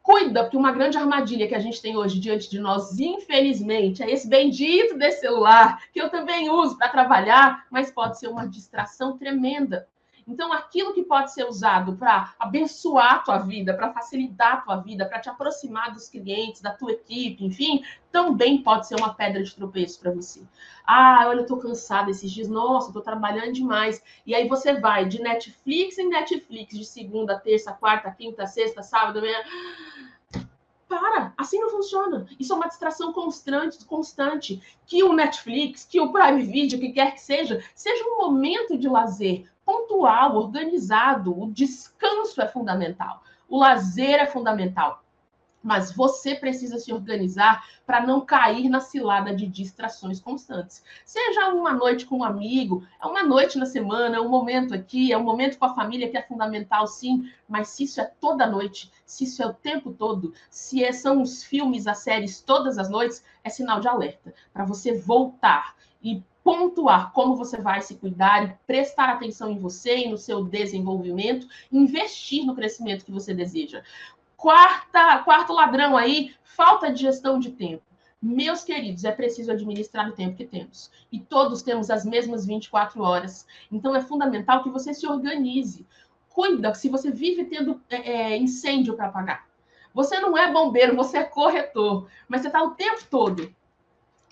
[0.02, 4.10] Cuida, porque uma grande armadilha que a gente tem hoje diante de nós, infelizmente, é
[4.10, 9.18] esse bendito desse celular, que eu também uso para trabalhar, mas pode ser uma distração
[9.18, 9.86] tremenda.
[10.30, 14.76] Então, aquilo que pode ser usado para abençoar a tua vida, para facilitar a tua
[14.76, 19.42] vida, para te aproximar dos clientes, da tua equipe, enfim, também pode ser uma pedra
[19.42, 20.42] de tropeço para você.
[20.86, 24.00] Ah, olha, eu tô cansada esses dias, nossa, tô trabalhando demais.
[24.24, 29.20] E aí você vai de Netflix em Netflix, de segunda, terça, quarta, quinta, sexta, sábado,
[29.20, 29.38] manhã.
[30.88, 32.26] Para, assim não funciona.
[32.38, 34.62] Isso é uma distração constante, constante.
[34.86, 38.88] Que o Netflix, que o Prime Video, que quer que seja, seja um momento de
[38.88, 41.38] lazer, pontual, organizado.
[41.40, 43.22] O descanso é fundamental.
[43.48, 45.04] O lazer é fundamental.
[45.62, 50.82] Mas você precisa se organizar para não cair na cilada de distrações constantes.
[51.04, 55.12] Seja uma noite com um amigo, é uma noite na semana, é um momento aqui,
[55.12, 57.30] é um momento com a família que é fundamental, sim.
[57.46, 61.22] Mas se isso é toda noite, se isso é o tempo todo, se é, são
[61.22, 66.22] os filmes, as séries todas as noites, é sinal de alerta para você voltar e
[66.42, 71.46] pontuar como você vai se cuidar e prestar atenção em você e no seu desenvolvimento,
[71.70, 73.82] investir no crescimento que você deseja.
[74.36, 77.82] Quarta, quarto ladrão aí, falta de gestão de tempo.
[78.22, 80.90] Meus queridos, é preciso administrar o tempo que temos.
[81.10, 83.46] E todos temos as mesmas 24 horas.
[83.72, 85.86] Então é fundamental que você se organize.
[86.28, 89.46] Cuida se você vive tendo é, é incêndio para apagar.
[89.92, 93.52] Você não é bombeiro, você é corretor, mas você está o tempo todo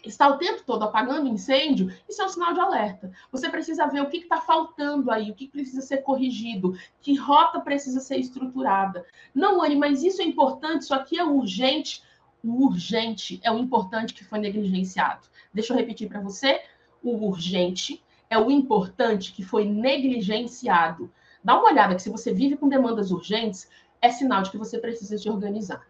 [0.04, 3.10] está o tempo todo apagando incêndio, isso é um sinal de alerta.
[3.32, 7.60] Você precisa ver o que está faltando aí, o que precisa ser corrigido, que rota
[7.60, 9.04] precisa ser estruturada.
[9.34, 12.02] Não, Anne, mas isso é importante, isso aqui é urgente.
[12.44, 15.26] O urgente é o importante que foi negligenciado.
[15.52, 16.62] Deixa eu repetir para você:
[17.02, 21.10] o urgente é o importante que foi negligenciado.
[21.42, 23.68] Dá uma olhada que se você vive com demandas urgentes,
[24.00, 25.84] é sinal de que você precisa se organizar.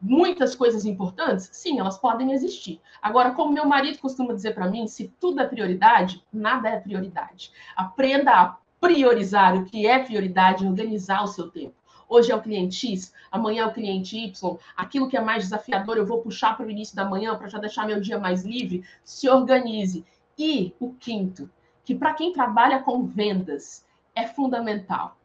[0.00, 1.48] Muitas coisas importantes?
[1.52, 2.80] Sim, elas podem existir.
[3.02, 7.52] Agora, como meu marido costuma dizer para mim, se tudo é prioridade, nada é prioridade.
[7.76, 11.74] Aprenda a priorizar o que é prioridade, organizar o seu tempo.
[12.08, 14.58] Hoje é o cliente X, amanhã é o cliente Y.
[14.76, 17.58] Aquilo que é mais desafiador, eu vou puxar para o início da manhã para já
[17.58, 18.82] deixar meu dia mais livre.
[19.04, 20.04] Se organize.
[20.36, 21.48] E o quinto,
[21.84, 23.84] que para quem trabalha com vendas
[24.14, 25.18] é fundamental.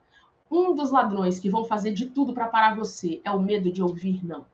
[0.51, 3.81] Um dos ladrões que vão fazer de tudo para parar você é o medo de
[3.81, 4.45] ouvir não.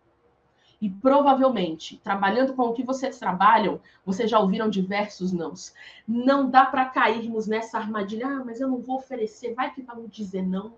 [0.82, 5.74] E provavelmente, trabalhando com o que vocês trabalham, vocês já ouviram diversos nãos.
[6.08, 8.28] Não dá para cairmos nessa armadilha.
[8.28, 9.54] Ah, mas eu não vou oferecer.
[9.54, 10.74] Vai que vai me dizer não.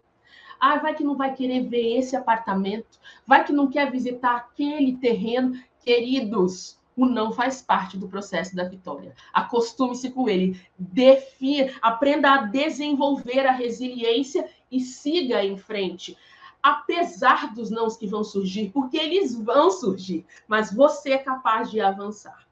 [0.59, 2.99] Ah, vai que não vai querer ver esse apartamento.
[3.25, 5.57] Vai que não quer visitar aquele terreno.
[5.79, 9.15] Queridos, o não faz parte do processo da vitória.
[9.33, 10.59] Acostume-se com ele.
[10.77, 16.17] Defina, aprenda a desenvolver a resiliência e siga em frente
[16.63, 21.81] apesar dos nãos que vão surgir, porque eles vão surgir, mas você é capaz de
[21.81, 22.47] avançar.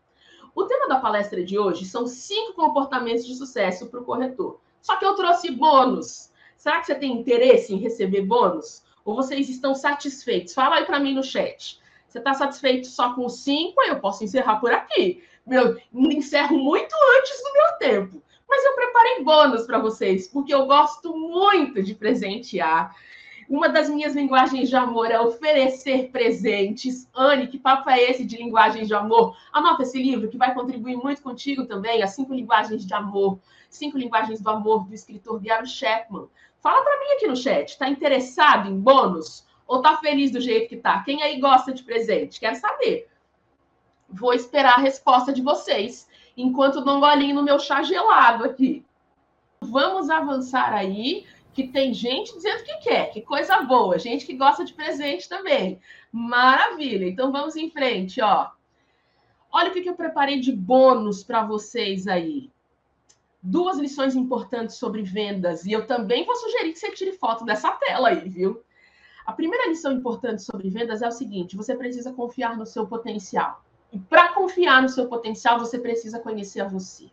[0.54, 4.60] O tema da palestra de hoje são cinco comportamentos de sucesso para o corretor.
[4.82, 6.30] Só que eu trouxe bônus.
[6.58, 8.84] Será que você tem interesse em receber bônus?
[9.06, 10.54] Ou vocês estão satisfeitos?
[10.54, 11.80] Fala aí para mim no chat.
[12.08, 13.82] Você está satisfeito só com cinco?
[13.84, 15.24] Eu posso encerrar por aqui.
[15.48, 18.22] Meu, encerro muito antes do meu tempo.
[18.48, 22.94] Mas eu preparei bônus para vocês, porque eu gosto muito de presentear.
[23.52, 27.06] Uma das minhas linguagens de amor é oferecer presentes.
[27.14, 29.36] Anne, que papo é esse de linguagens de amor?
[29.52, 33.40] Anota esse livro que vai contribuir muito contigo também, as cinco linguagens de amor.
[33.70, 36.30] Cinco linguagens do amor do escritor Gary Chapman.
[36.62, 39.46] Fala para mim aqui no chat, está interessado em bônus?
[39.68, 41.04] Ou tá feliz do jeito que tá?
[41.04, 42.40] Quem aí gosta de presente?
[42.40, 43.10] Quero saber.
[44.08, 48.86] Vou esperar a resposta de vocês enquanto dou um golinho no meu chá gelado aqui.
[49.60, 54.64] Vamos avançar aí que tem gente dizendo que quer, que coisa boa, gente que gosta
[54.64, 55.80] de presente também.
[56.12, 57.08] Maravilha.
[57.08, 58.50] Então vamos em frente, ó.
[59.52, 62.50] Olha o que eu preparei de bônus para vocês aí.
[63.44, 67.72] Duas lições importantes sobre vendas e eu também vou sugerir que você tire foto dessa
[67.72, 68.64] tela aí, viu?
[69.26, 73.64] A primeira lição importante sobre vendas é o seguinte: você precisa confiar no seu potencial.
[73.92, 77.10] E para confiar no seu potencial, você precisa conhecer a você.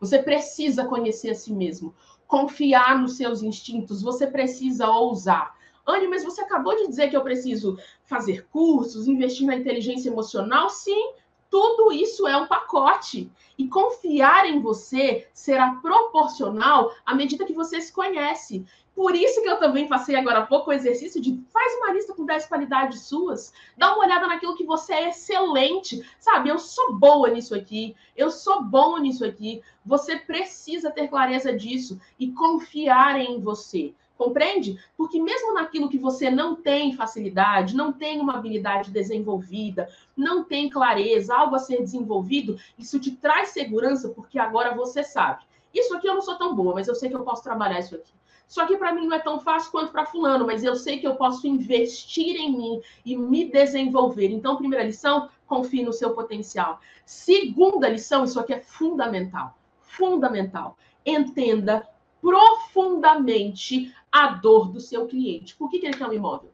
[0.00, 1.94] Você precisa conhecer a si mesmo
[2.34, 5.54] confiar nos seus instintos, você precisa ousar.
[5.86, 10.68] Anne, mas você acabou de dizer que eu preciso fazer cursos, investir na inteligência emocional?
[10.68, 11.12] Sim,
[11.54, 13.30] tudo isso é um pacote.
[13.56, 18.66] E confiar em você será proporcional à medida que você se conhece.
[18.92, 22.12] Por isso que eu também passei agora há pouco o exercício de faz uma lista
[22.12, 26.48] com 10 qualidades suas, dá uma olhada naquilo que você é excelente, sabe?
[26.48, 29.62] Eu sou boa nisso aqui, eu sou bom nisso aqui.
[29.86, 33.94] Você precisa ter clareza disso e confiar em você.
[34.16, 34.78] Compreende?
[34.96, 40.70] Porque mesmo naquilo que você não tem facilidade, não tem uma habilidade desenvolvida, não tem
[40.70, 45.42] clareza, algo a ser desenvolvido, isso te traz segurança porque agora você sabe.
[45.72, 47.96] Isso aqui eu não sou tão boa, mas eu sei que eu posso trabalhar isso
[47.96, 48.12] aqui.
[48.46, 51.06] Só que para mim não é tão fácil quanto para fulano, mas eu sei que
[51.06, 54.30] eu posso investir em mim e me desenvolver.
[54.30, 56.78] Então, primeira lição, confie no seu potencial.
[57.04, 59.58] Segunda lição, isso aqui é fundamental.
[59.80, 60.76] Fundamental.
[61.04, 61.88] Entenda
[62.24, 65.54] profundamente a dor do seu cliente.
[65.54, 66.50] Por que, que ele quer um imóvel?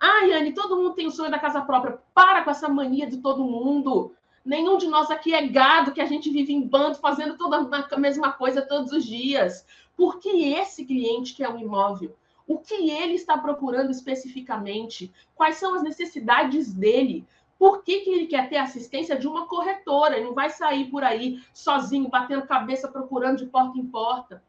[0.00, 2.00] Ah, Yane, todo mundo tem o sonho da casa própria.
[2.12, 4.12] Para com essa mania de todo mundo.
[4.44, 7.98] Nenhum de nós aqui é gado que a gente vive em bando fazendo toda a
[8.00, 9.64] mesma coisa todos os dias.
[9.96, 12.16] Por que esse cliente quer um imóvel?
[12.44, 15.12] O que ele está procurando especificamente?
[15.36, 17.24] Quais são as necessidades dele?
[17.56, 20.16] Por que, que ele quer ter assistência de uma corretora?
[20.16, 24.42] Ele não vai sair por aí sozinho, batendo cabeça, procurando de porta em porta.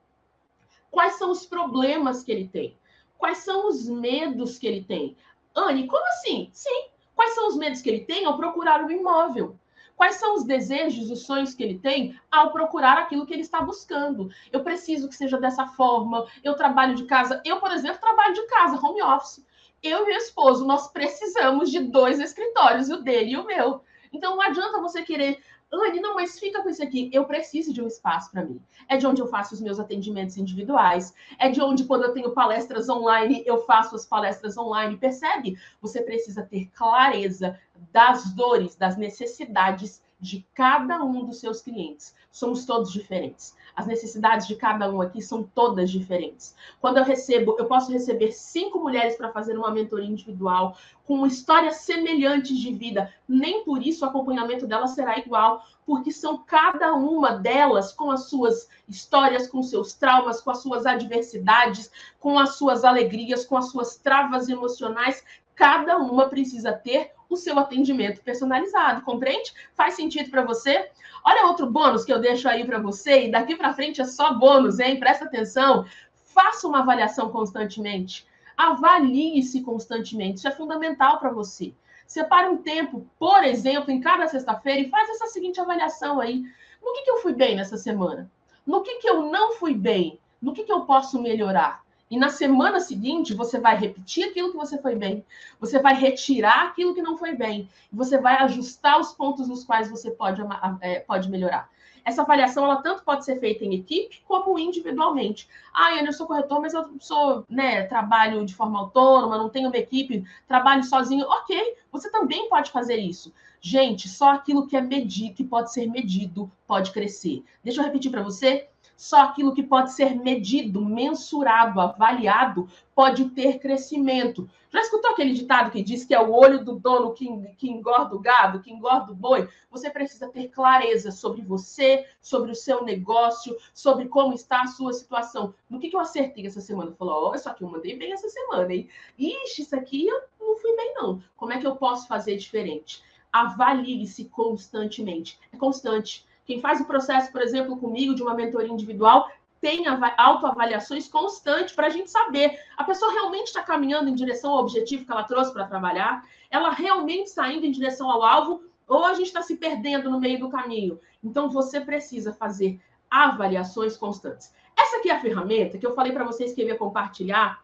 [0.91, 2.77] Quais são os problemas que ele tem?
[3.17, 5.17] Quais são os medos que ele tem?
[5.55, 6.49] Anne, como assim?
[6.53, 6.87] Sim.
[7.15, 9.57] Quais são os medos que ele tem ao procurar um imóvel?
[9.95, 13.61] Quais são os desejos, os sonhos que ele tem ao procurar aquilo que ele está
[13.61, 14.31] buscando?
[14.51, 16.25] Eu preciso que seja dessa forma.
[16.43, 17.41] Eu trabalho de casa.
[17.45, 19.45] Eu, por exemplo, trabalho de casa, home office.
[19.83, 23.83] Eu e meu esposo, nós precisamos de dois escritórios, o dele e o meu.
[24.11, 27.09] Então não adianta você querer Anne, não, mas fica com isso aqui.
[27.13, 28.61] Eu preciso de um espaço para mim.
[28.89, 31.13] É de onde eu faço os meus atendimentos individuais.
[31.39, 34.97] É de onde, quando eu tenho palestras online, eu faço as palestras online.
[34.97, 35.57] Percebe?
[35.81, 37.57] Você precisa ter clareza
[37.91, 42.13] das dores, das necessidades de cada um dos seus clientes.
[42.31, 43.55] Somos todos diferentes.
[43.75, 46.55] As necessidades de cada um aqui são todas diferentes.
[46.79, 51.77] Quando eu recebo, eu posso receber cinco mulheres para fazer uma mentoria individual com histórias
[51.77, 53.13] semelhantes de vida.
[53.27, 58.29] Nem por isso o acompanhamento delas será igual, porque são cada uma delas com as
[58.29, 63.69] suas histórias, com seus traumas, com as suas adversidades, com as suas alegrias, com as
[63.69, 65.23] suas travas emocionais
[65.61, 69.53] cada uma precisa ter o seu atendimento personalizado, compreende?
[69.73, 70.89] Faz sentido para você?
[71.23, 74.33] Olha outro bônus que eu deixo aí para você, e daqui para frente é só
[74.33, 74.99] bônus, hein?
[74.99, 75.85] Presta atenção.
[76.33, 78.27] Faça uma avaliação constantemente.
[78.57, 80.37] Avalie-se constantemente.
[80.37, 81.73] Isso é fundamental para você.
[82.05, 86.43] Separe um tempo, por exemplo, em cada sexta-feira e faz essa seguinte avaliação aí.
[86.83, 88.29] No que, que eu fui bem nessa semana?
[88.65, 90.19] No que, que eu não fui bem?
[90.41, 91.81] No que, que eu posso melhorar?
[92.11, 95.25] E na semana seguinte, você vai repetir aquilo que você foi bem,
[95.61, 99.89] você vai retirar aquilo que não foi bem, você vai ajustar os pontos nos quais
[99.89, 100.41] você pode,
[100.81, 101.69] é, pode melhorar.
[102.03, 105.47] Essa avaliação, ela tanto pode ser feita em equipe como individualmente.
[105.73, 109.77] Ah, eu sou corretor, mas eu sou, né, trabalho de forma autônoma, não tenho uma
[109.77, 111.25] equipe, trabalho sozinho.
[111.25, 113.31] Ok, você também pode fazer isso.
[113.61, 117.45] Gente, só aquilo que é medido, que pode ser medido, pode crescer.
[117.63, 118.67] Deixa eu repetir para você.
[119.01, 124.47] Só aquilo que pode ser medido, mensurado, avaliado, pode ter crescimento.
[124.69, 128.15] Já escutou aquele ditado que diz que é o olho do dono que, que engorda
[128.15, 129.49] o gado, que engorda o boi?
[129.71, 134.93] Você precisa ter clareza sobre você, sobre o seu negócio, sobre como está a sua
[134.93, 135.55] situação.
[135.67, 136.91] No que, que eu acertei essa semana?
[136.91, 138.87] Falou, olha, isso aqui eu mandei bem essa semana, hein?
[139.17, 141.23] Ixi, isso aqui eu não fui bem, não.
[141.35, 143.01] Como é que eu posso fazer diferente?
[143.33, 145.39] Avalie-se constantemente.
[145.51, 149.85] É constante quem faz o processo, por exemplo, comigo, de uma mentoria individual, tem
[150.17, 155.05] autoavaliações constantes para a gente saber a pessoa realmente está caminhando em direção ao objetivo
[155.05, 159.13] que ela trouxe para trabalhar, ela realmente está indo em direção ao alvo, ou a
[159.13, 160.99] gente está se perdendo no meio do caminho.
[161.23, 164.53] Então, você precisa fazer avaliações constantes.
[164.77, 167.63] Essa aqui é a ferramenta que eu falei para vocês que eu ia compartilhar,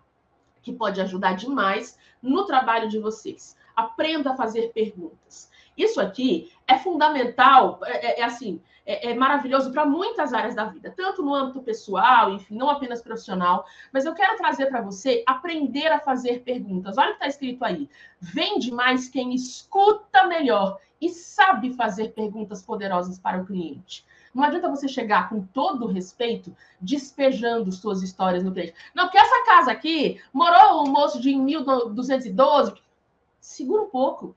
[0.61, 3.57] que pode ajudar demais no trabalho de vocês.
[3.75, 5.51] Aprenda a fazer perguntas.
[5.77, 10.65] Isso aqui é fundamental, é, é, é assim, é, é maravilhoso para muitas áreas da
[10.65, 13.65] vida, tanto no âmbito pessoal, enfim, não apenas profissional.
[13.93, 16.97] Mas eu quero trazer para você aprender a fazer perguntas.
[16.97, 22.63] Olha o que está escrito aí: vende mais quem escuta melhor e sabe fazer perguntas
[22.63, 24.05] poderosas para o cliente.
[24.33, 28.73] Não adianta você chegar com todo o respeito, despejando suas histórias no cliente.
[28.95, 32.75] Não, porque essa casa aqui morou um moço de 1212.
[33.39, 34.35] Segura um pouco.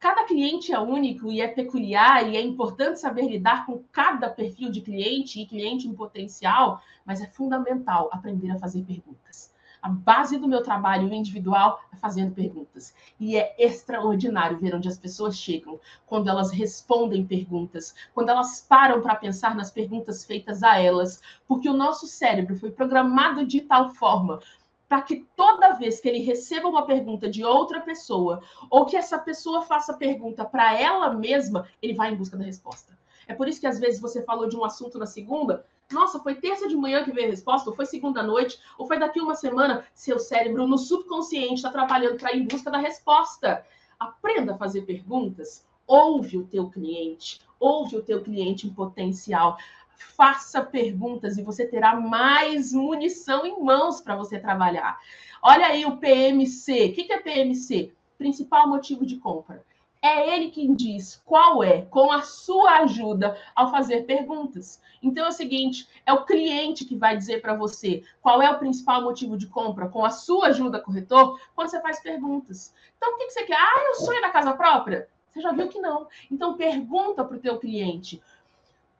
[0.00, 4.70] Cada cliente é único e é peculiar, e é importante saber lidar com cada perfil
[4.70, 9.52] de cliente e cliente em potencial, mas é fundamental aprender a fazer perguntas.
[9.82, 12.94] A base do meu trabalho individual é fazendo perguntas.
[13.18, 19.00] E é extraordinário ver onde as pessoas chegam quando elas respondem perguntas, quando elas param
[19.00, 23.90] para pensar nas perguntas feitas a elas, porque o nosso cérebro foi programado de tal
[23.90, 24.40] forma
[24.88, 29.18] para que toda vez que ele receba uma pergunta de outra pessoa, ou que essa
[29.18, 32.96] pessoa faça pergunta para ela mesma, ele vai em busca da resposta.
[33.26, 36.34] É por isso que às vezes você falou de um assunto na segunda, nossa, foi
[36.34, 39.34] terça de manhã que veio a resposta, ou foi segunda noite, ou foi daqui uma
[39.34, 43.64] semana, seu cérebro no subconsciente está trabalhando para ir em busca da resposta.
[43.98, 49.56] Aprenda a fazer perguntas, ouve o teu cliente, ouve o teu cliente em potencial
[49.98, 54.98] faça perguntas e você terá mais munição em mãos para você trabalhar.
[55.42, 56.86] Olha aí o PMC.
[56.86, 57.92] O que é PMC?
[58.16, 59.64] Principal motivo de compra.
[60.00, 64.80] É ele quem diz qual é, com a sua ajuda, ao fazer perguntas.
[65.02, 68.58] Então é o seguinte: é o cliente que vai dizer para você qual é o
[68.58, 72.72] principal motivo de compra, com a sua ajuda, corretor, quando você faz perguntas.
[72.96, 73.56] Então, o que você quer?
[73.58, 75.08] Ah, eu sonho da casa própria?
[75.30, 76.08] Você já viu que não.
[76.30, 78.20] Então, pergunta para o teu cliente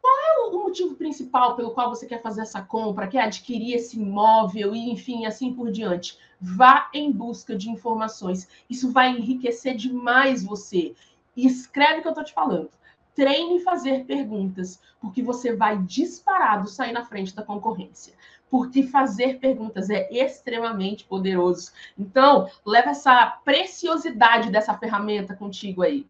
[0.09, 3.99] qual é o motivo principal pelo qual você quer fazer essa compra, quer adquirir esse
[3.99, 6.19] imóvel e, enfim, assim por diante?
[6.41, 8.49] Vá em busca de informações.
[8.71, 10.95] Isso vai enriquecer demais você.
[11.37, 12.71] E escreve o que eu estou te falando.
[13.15, 18.15] Treine fazer perguntas, porque você vai disparado sair na frente da concorrência.
[18.49, 21.73] Porque fazer perguntas é extremamente poderoso.
[21.99, 26.07] Então, leva essa preciosidade dessa ferramenta contigo aí.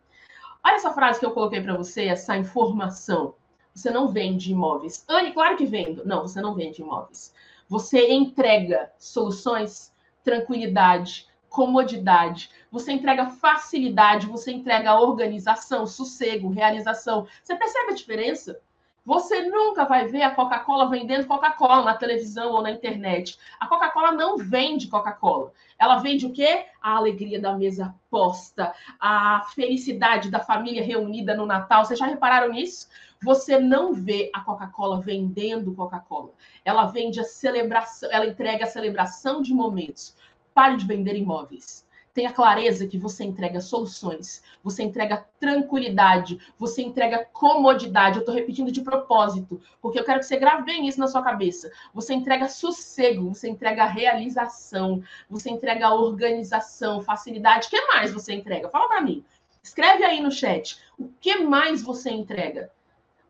[0.64, 3.34] Olha essa frase que eu coloquei para você, essa informação.
[3.78, 5.04] Você não vende imóveis.
[5.08, 6.04] Anne, claro que vendo.
[6.04, 7.32] Não, você não vende imóveis.
[7.68, 12.50] Você entrega soluções, tranquilidade, comodidade.
[12.72, 17.26] Você entrega facilidade, você entrega organização, sossego, realização.
[17.42, 18.60] Você percebe a diferença?
[19.08, 23.38] Você nunca vai ver a Coca-Cola vendendo Coca-Cola na televisão ou na internet.
[23.58, 25.50] A Coca-Cola não vende Coca-Cola.
[25.78, 26.66] Ela vende o quê?
[26.78, 31.86] A alegria da mesa posta, a felicidade da família reunida no Natal.
[31.86, 32.86] Vocês já repararam nisso?
[33.22, 36.32] Você não vê a Coca-Cola vendendo Coca-Cola.
[36.62, 40.14] Ela vende a celebração, ela entrega a celebração de momentos.
[40.52, 41.87] Pare de vender imóveis.
[42.14, 48.16] Tenha clareza que você entrega soluções, você entrega tranquilidade, você entrega comodidade.
[48.16, 51.22] Eu estou repetindo de propósito, porque eu quero que você grave bem isso na sua
[51.22, 51.70] cabeça.
[51.94, 57.68] Você entrega sossego, você entrega realização, você entrega organização, facilidade.
[57.68, 58.68] O que mais você entrega?
[58.68, 59.24] Fala para mim.
[59.62, 60.78] Escreve aí no chat.
[60.98, 62.70] O que mais você entrega?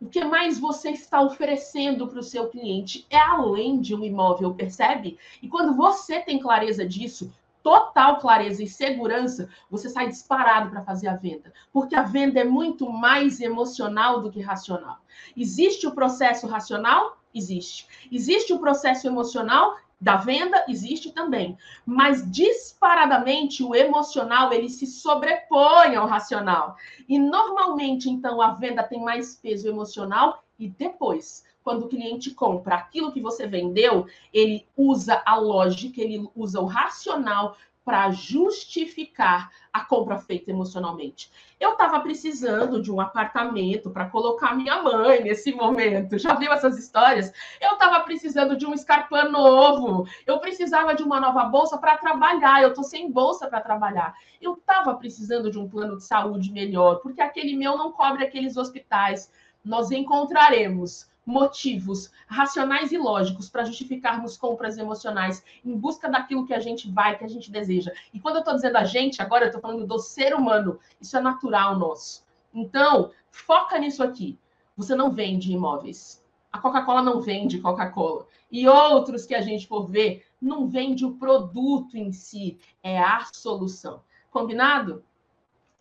[0.01, 4.55] O que mais você está oferecendo para o seu cliente é além de um imóvel,
[4.55, 5.19] percebe?
[5.43, 11.09] E quando você tem clareza disso, total clareza e segurança, você sai disparado para fazer
[11.09, 11.53] a venda.
[11.73, 14.99] Porque a venda é muito mais emocional do que racional.
[15.37, 17.19] Existe o processo racional?
[17.35, 17.87] Existe.
[18.11, 19.77] Existe o processo emocional?
[20.01, 26.77] da venda existe também, mas disparadamente o emocional ele se sobrepõe ao racional.
[27.09, 32.77] E normalmente então a venda tem mais peso emocional e depois, quando o cliente compra
[32.77, 39.85] aquilo que você vendeu, ele usa a lógica, ele usa o racional para justificar a
[39.85, 41.31] compra feita emocionalmente.
[41.61, 46.17] Eu estava precisando de um apartamento para colocar minha mãe nesse momento.
[46.17, 47.31] Já viu essas histórias?
[47.61, 50.09] Eu estava precisando de um escarpão novo.
[50.27, 52.63] Eu precisava de uma nova bolsa para trabalhar.
[52.63, 54.15] Eu estou sem bolsa para trabalhar.
[54.41, 58.57] Eu estava precisando de um plano de saúde melhor, porque aquele meu não cobre aqueles
[58.57, 59.31] hospitais.
[59.63, 66.59] Nós encontraremos motivos racionais e lógicos para justificarmos compras emocionais em busca daquilo que a
[66.59, 67.93] gente vai, que a gente deseja.
[68.15, 70.81] E quando eu estou dizendo a gente, agora eu estou falando do ser humano.
[70.99, 72.25] Isso é natural nosso.
[72.55, 74.39] Então, foca nisso aqui.
[74.75, 76.25] Você não vende imóveis.
[76.51, 78.27] A Coca-Cola não vende Coca-Cola.
[78.51, 83.27] E outros que a gente for ver, não vende o produto em si, é a
[83.35, 84.01] solução.
[84.31, 85.05] Combinado?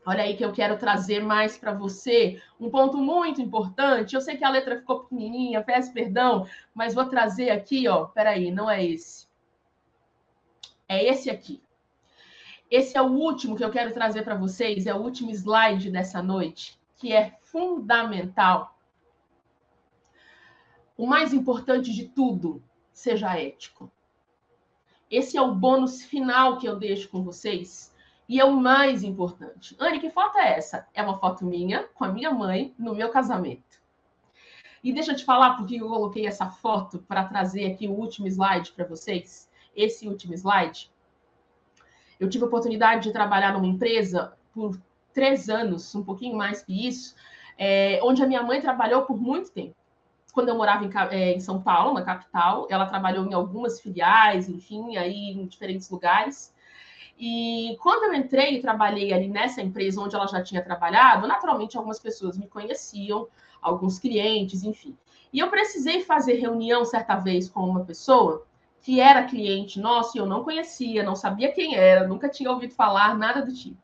[0.07, 4.15] Olha aí que eu quero trazer mais para você um ponto muito importante.
[4.15, 8.05] Eu sei que a letra ficou pequenininha, peço perdão, mas vou trazer aqui, ó.
[8.05, 9.27] Peraí, não é esse.
[10.87, 11.61] É esse aqui.
[12.71, 16.23] Esse é o último que eu quero trazer para vocês, é o último slide dessa
[16.23, 18.79] noite, que é fundamental.
[20.95, 23.91] O mais importante de tudo, seja ético.
[25.11, 27.93] Esse é o bônus final que eu deixo com vocês
[28.27, 29.75] e é o mais importante.
[29.79, 30.87] Anne, que foto é essa?
[30.93, 33.81] É uma foto minha com a minha mãe no meu casamento.
[34.83, 38.27] E deixa eu te falar porque eu coloquei essa foto para trazer aqui o último
[38.27, 39.49] slide para vocês.
[39.75, 40.91] Esse último slide.
[42.19, 44.79] Eu tive a oportunidade de trabalhar numa empresa por
[45.13, 47.15] três anos, um pouquinho mais que isso,
[47.57, 49.75] é, onde a minha mãe trabalhou por muito tempo.
[50.31, 54.47] Quando eu morava em, é, em São Paulo, na capital, ela trabalhou em algumas filiais,
[54.47, 56.53] enfim, aí em diferentes lugares.
[57.17, 61.75] E quando eu entrei e trabalhei ali nessa empresa onde ela já tinha trabalhado, naturalmente
[61.75, 63.27] algumas pessoas me conheciam,
[63.61, 64.95] alguns clientes, enfim.
[65.33, 68.45] E eu precisei fazer reunião certa vez com uma pessoa
[68.81, 72.73] que era cliente nosso e eu não conhecia, não sabia quem era, nunca tinha ouvido
[72.73, 73.81] falar, nada do tipo.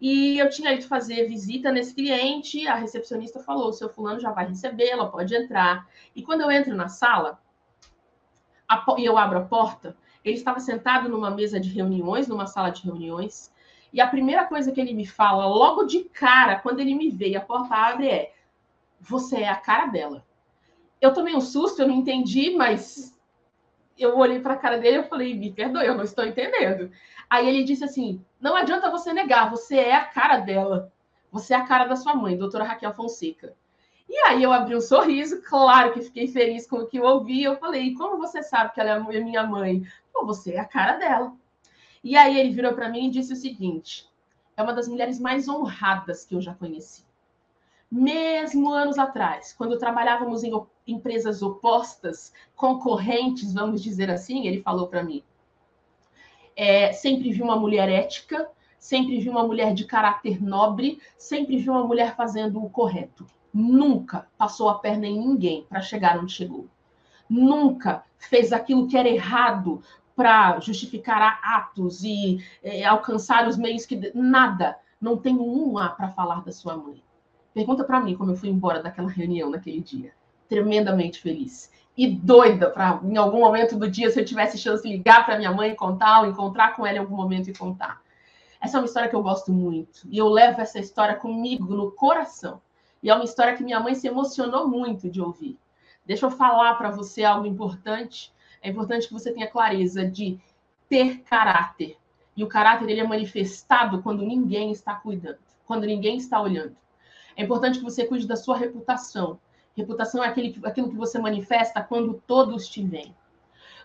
[0.00, 4.48] E eu tinha ido fazer visita nesse cliente, a recepcionista falou: seu fulano já vai
[4.48, 5.88] recebê-la, pode entrar.
[6.14, 7.40] E quando eu entro na sala,
[8.98, 12.84] e eu abro a porta, ele estava sentado numa mesa de reuniões, numa sala de
[12.84, 13.52] reuniões,
[13.92, 17.30] e a primeira coisa que ele me fala, logo de cara, quando ele me vê
[17.30, 18.34] e a porta abre, é:
[19.00, 20.24] Você é a cara dela.
[21.00, 23.18] Eu tomei um susto, eu não entendi, mas
[23.98, 26.90] eu olhei para a cara dele e falei: Me perdoe, eu não estou entendendo.
[27.28, 30.90] Aí ele disse assim: Não adianta você negar, você é a cara dela.
[31.30, 33.54] Você é a cara da sua mãe, doutora Raquel Fonseca.
[34.08, 37.42] E aí eu abri um sorriso, claro que fiquei feliz com o que eu ouvi.
[37.42, 39.82] Eu falei: Como você sabe que ela é minha mãe?
[40.12, 41.34] Pô, você é a cara dela.
[42.04, 44.08] E aí ele virou para mim e disse o seguinte:
[44.56, 47.04] é uma das mulheres mais honradas que eu já conheci.
[47.90, 50.52] Mesmo anos atrás, quando trabalhávamos em
[50.86, 55.22] empresas opostas, concorrentes, vamos dizer assim, ele falou para mim.
[56.56, 58.48] É, sempre vi uma mulher ética,
[58.78, 63.26] sempre vi uma mulher de caráter nobre, sempre vi uma mulher fazendo o correto.
[63.52, 66.66] Nunca passou a perna em ninguém para chegar onde chegou.
[67.28, 69.82] Nunca fez aquilo que era errado
[70.22, 74.12] para justificar atos e é, alcançar os meios que.
[74.14, 74.78] Nada.
[75.00, 77.02] Não tenho um A para falar da sua mãe.
[77.52, 80.12] Pergunta para mim como eu fui embora daquela reunião naquele dia.
[80.48, 81.72] Tremendamente feliz.
[81.96, 85.36] E doida para, em algum momento do dia, se eu tivesse chance de ligar para
[85.36, 88.00] minha mãe e contar, ou encontrar com ela em algum momento e contar.
[88.60, 90.06] Essa é uma história que eu gosto muito.
[90.08, 92.62] E eu levo essa história comigo no coração.
[93.02, 95.58] E é uma história que minha mãe se emocionou muito de ouvir.
[96.06, 100.38] Deixa eu falar para você algo importante é importante que você tenha clareza de
[100.88, 101.98] ter caráter.
[102.36, 106.76] E o caráter ele é manifestado quando ninguém está cuidando, quando ninguém está olhando.
[107.36, 109.38] É importante que você cuide da sua reputação.
[109.76, 113.14] Reputação é aquele, aquilo que você manifesta quando todos te veem.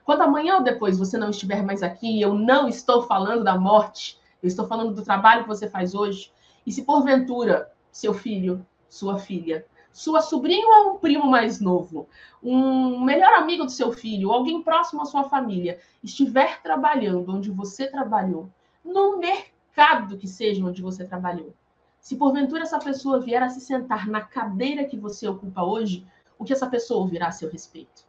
[0.05, 4.17] Quando amanhã ou depois você não estiver mais aqui, eu não estou falando da morte,
[4.41, 6.31] Eu estou falando do trabalho que você faz hoje.
[6.65, 9.65] E se porventura seu filho, sua filha,
[9.97, 12.07] sua sobrinha ou um primo mais novo,
[12.43, 17.87] um melhor amigo do seu filho, alguém próximo à sua família, estiver trabalhando onde você
[17.87, 18.47] trabalhou,
[18.85, 21.51] no mercado que seja onde você trabalhou,
[21.99, 26.05] se porventura essa pessoa vier a se sentar na cadeira que você ocupa hoje,
[26.37, 28.05] o que essa pessoa ouvirá a seu respeito?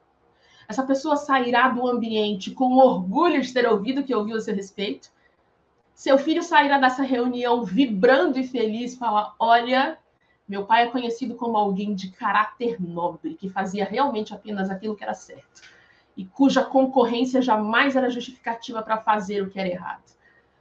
[0.68, 4.54] Essa pessoa sairá do ambiente com orgulho de ter ouvido o que ouviu a seu
[4.54, 5.10] respeito?
[5.94, 9.98] Seu filho sairá dessa reunião vibrando e feliz, falar: Olha,
[10.48, 15.04] meu pai é conhecido como alguém de caráter nobre, que fazia realmente apenas aquilo que
[15.04, 15.62] era certo
[16.18, 20.02] e cuja concorrência jamais era justificativa para fazer o que era errado.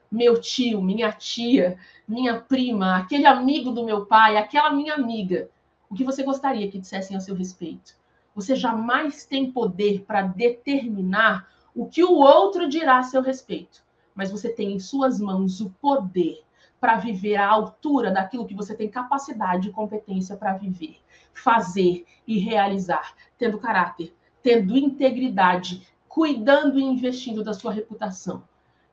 [0.10, 5.50] Meu tio, minha tia, minha prima, aquele amigo do meu pai, aquela minha amiga,
[5.90, 7.96] o que você gostaria que dissessem a seu respeito?
[8.36, 13.84] Você jamais tem poder para determinar o que o outro dirá a seu respeito,
[14.14, 16.46] mas você tem em suas mãos o poder
[16.80, 20.98] para viver à altura daquilo que você tem capacidade e competência para viver,
[21.34, 28.44] fazer e realizar, tendo caráter, tendo integridade, cuidando e investindo da sua reputação.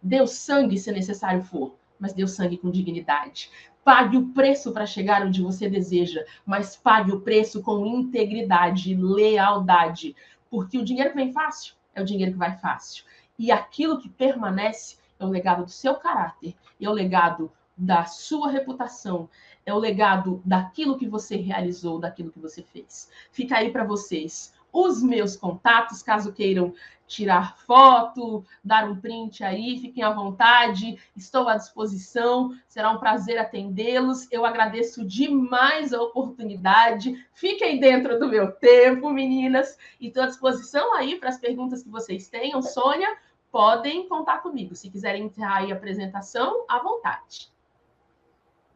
[0.03, 3.51] Deu sangue se necessário for, mas deu sangue com dignidade.
[3.83, 8.97] Pague o preço para chegar onde você deseja, mas pague o preço com integridade e
[8.97, 10.17] lealdade.
[10.51, 13.05] Porque o dinheiro que vem fácil é o dinheiro que vai fácil.
[13.39, 18.51] E aquilo que permanece é o legado do seu caráter, é o legado da sua
[18.51, 19.29] reputação,
[19.67, 23.11] é o legado daquilo que você realizou, daquilo que você fez.
[23.31, 26.75] Fica aí para vocês os meus contatos, caso queiram
[27.07, 33.39] tirar foto, dar um print aí, fiquem à vontade, estou à disposição, será um prazer
[33.39, 34.27] atendê-los.
[34.33, 37.15] Eu agradeço demais a oportunidade.
[37.33, 41.89] Fiquem dentro do meu tempo, meninas, e estou à disposição aí para as perguntas que
[41.89, 42.61] vocês tenham.
[42.61, 43.17] Sônia,
[43.53, 44.75] podem contar comigo.
[44.75, 47.54] Se quiserem entrar aí a apresentação, à vontade.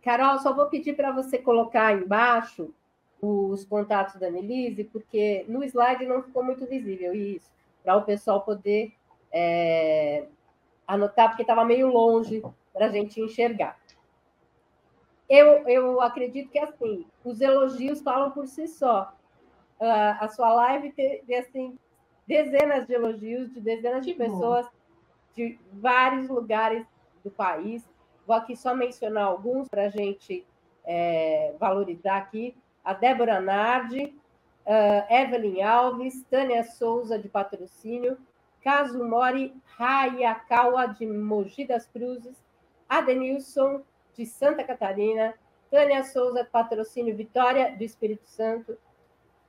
[0.03, 2.73] Carol, só vou pedir para você colocar embaixo
[3.21, 7.51] os contatos da Annelise, porque no slide não ficou muito visível isso,
[7.83, 8.93] para o pessoal poder
[9.33, 10.27] é,
[10.87, 12.43] anotar, porque estava meio longe
[12.73, 13.77] para a gente enxergar.
[15.29, 19.13] Eu, eu acredito que assim, os elogios falam por si só.
[19.79, 21.79] Uh, a sua live teve assim,
[22.27, 24.67] dezenas de elogios de dezenas de pessoas
[25.35, 26.87] de vários lugares
[27.23, 27.87] do país.
[28.29, 30.47] Vou aqui só mencionar alguns para a gente
[30.85, 32.55] é, valorizar aqui.
[32.85, 34.15] A Débora Nardi,
[34.67, 38.19] uh, Evelyn Alves, Tânia Souza, de patrocínio,
[38.61, 42.37] Kazumori Hayakawa, de Mogi das Cruzes,
[42.87, 43.81] Adenilson,
[44.15, 45.33] de Santa Catarina,
[45.71, 48.77] Tânia Souza, patrocínio Vitória, do Espírito Santo,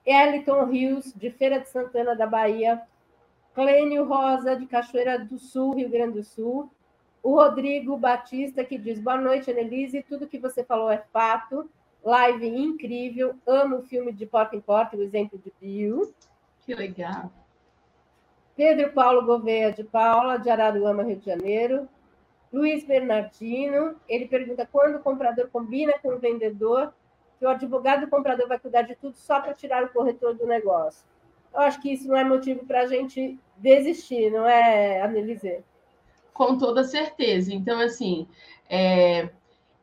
[0.05, 2.82] Eliton Rios, de Feira de Santana, da Bahia,
[3.53, 6.71] Clênio Rosa, de Cachoeira do Sul, Rio Grande do Sul,
[7.22, 11.70] o Rodrigo Batista, que diz: Boa noite, Annelise, tudo que você falou é fato.
[12.03, 13.36] Live incrível.
[13.45, 16.13] Amo o filme de porta em porta, o exemplo de Bill.
[16.65, 17.32] Que legal.
[18.55, 21.88] Pedro Paulo Gouveia de Paula, de Araruama, Rio de Janeiro.
[22.51, 26.93] Luiz Bernardino, ele pergunta quando o comprador combina com o vendedor,
[27.38, 30.47] que o advogado do comprador vai cuidar de tudo só para tirar o corretor do
[30.47, 31.05] negócio.
[31.53, 35.63] Eu acho que isso não é motivo para a gente desistir, não é, Annelise?
[36.39, 37.53] Com toda certeza.
[37.53, 38.25] Então, assim,
[38.69, 39.29] é,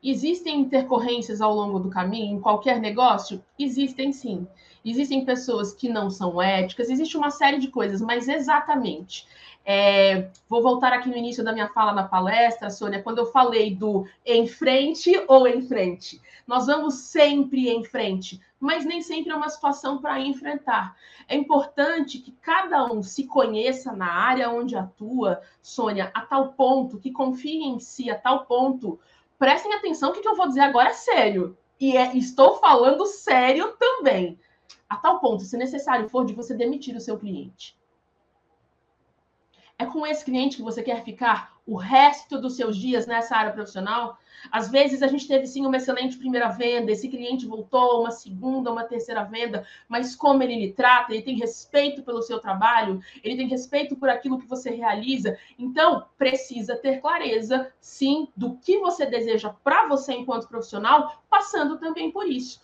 [0.03, 3.43] Existem intercorrências ao longo do caminho em qualquer negócio?
[3.59, 4.47] Existem sim.
[4.85, 9.27] Existem pessoas que não são éticas, existe uma série de coisas, mas exatamente.
[9.69, 13.75] É, vou voltar aqui no início da minha fala na palestra, Sônia, quando eu falei
[13.75, 16.23] do em frente ou em frente.
[16.47, 20.95] Nós vamos sempre em frente, mas nem sempre é uma situação para enfrentar.
[21.27, 27.01] É importante que cada um se conheça na área onde atua, Sônia, a tal ponto,
[27.01, 29.01] que confie em si, a tal ponto
[29.37, 31.59] prestem atenção que o que eu vou dizer agora é sério.
[31.81, 34.39] E é, estou falando sério também.
[34.89, 37.77] A tal ponto, se necessário for, de você demitir o seu cliente.
[39.79, 43.53] É com esse cliente que você quer ficar o resto dos seus dias nessa área
[43.53, 44.19] profissional?
[44.51, 48.73] Às vezes a gente teve sim uma excelente primeira venda, esse cliente voltou, uma segunda,
[48.73, 53.37] uma terceira venda, mas como ele lhe trata, ele tem respeito pelo seu trabalho, ele
[53.37, 55.37] tem respeito por aquilo que você realiza.
[55.59, 62.11] Então, precisa ter clareza, sim, do que você deseja para você enquanto profissional, passando também
[62.11, 62.63] por isso.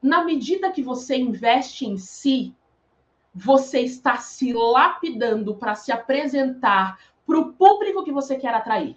[0.00, 2.54] Na medida que você investe em si,
[3.34, 8.96] você está se lapidando para se apresentar para o público que você quer atrair.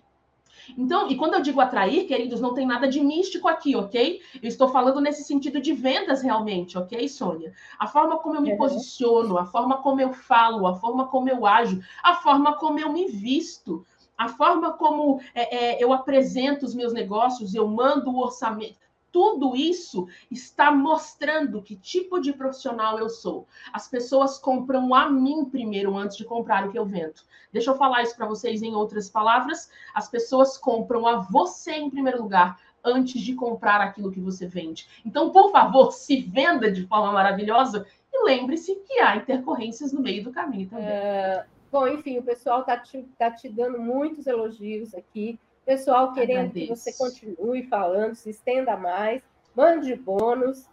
[0.77, 4.21] Então, e quando eu digo atrair, queridos, não tem nada de místico aqui, ok?
[4.41, 7.53] Eu estou falando nesse sentido de vendas realmente, ok, Sônia?
[7.79, 11.45] A forma como eu me posiciono, a forma como eu falo, a forma como eu
[11.45, 13.85] ajo, a forma como eu me visto.
[14.17, 18.75] a forma como é, é, eu apresento os meus negócios, eu mando o orçamento,
[19.11, 23.47] tudo isso está mostrando que tipo de profissional eu sou.
[23.73, 27.21] As pessoas compram a mim primeiro antes de comprar o que eu vendo.
[27.51, 29.69] Deixa eu falar isso para vocês em outras palavras.
[29.93, 34.87] As pessoas compram a você em primeiro lugar antes de comprar aquilo que você vende.
[35.05, 40.23] Então, por favor, se venda de forma maravilhosa e lembre-se que há intercorrências no meio
[40.23, 40.87] do caminho também.
[40.87, 45.39] É, bom, enfim, o pessoal está te, tá te dando muitos elogios aqui.
[45.67, 46.67] Pessoal querendo Agradeço.
[46.67, 49.21] que você continue falando, se estenda mais,
[49.53, 50.65] mande bônus.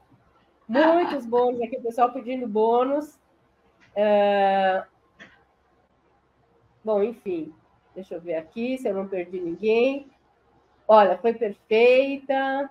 [0.68, 3.18] Muitos bônus aqui, o pessoal pedindo bônus.
[3.97, 4.84] É...
[6.84, 7.53] Bom, enfim,
[7.92, 10.09] deixa eu ver aqui se eu não perdi ninguém.
[10.86, 12.70] Olha, foi perfeita.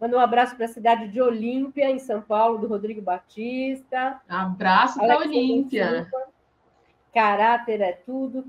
[0.00, 4.20] Manda um abraço para a cidade de Olímpia, em São Paulo, do Rodrigo Batista.
[4.28, 6.10] Abraço para Olímpia.
[7.14, 8.44] Caráter é tudo.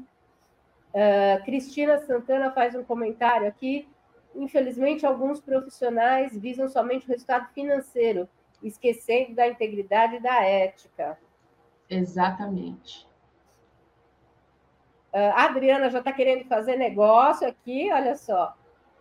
[0.93, 3.87] Uh, Cristina Santana faz um comentário aqui.
[4.35, 8.27] Infelizmente, alguns profissionais visam somente o resultado financeiro,
[8.61, 11.17] esquecendo da integridade e da ética.
[11.89, 13.07] Exatamente.
[15.13, 18.55] Uh, a Adriana já está querendo fazer negócio aqui, olha só.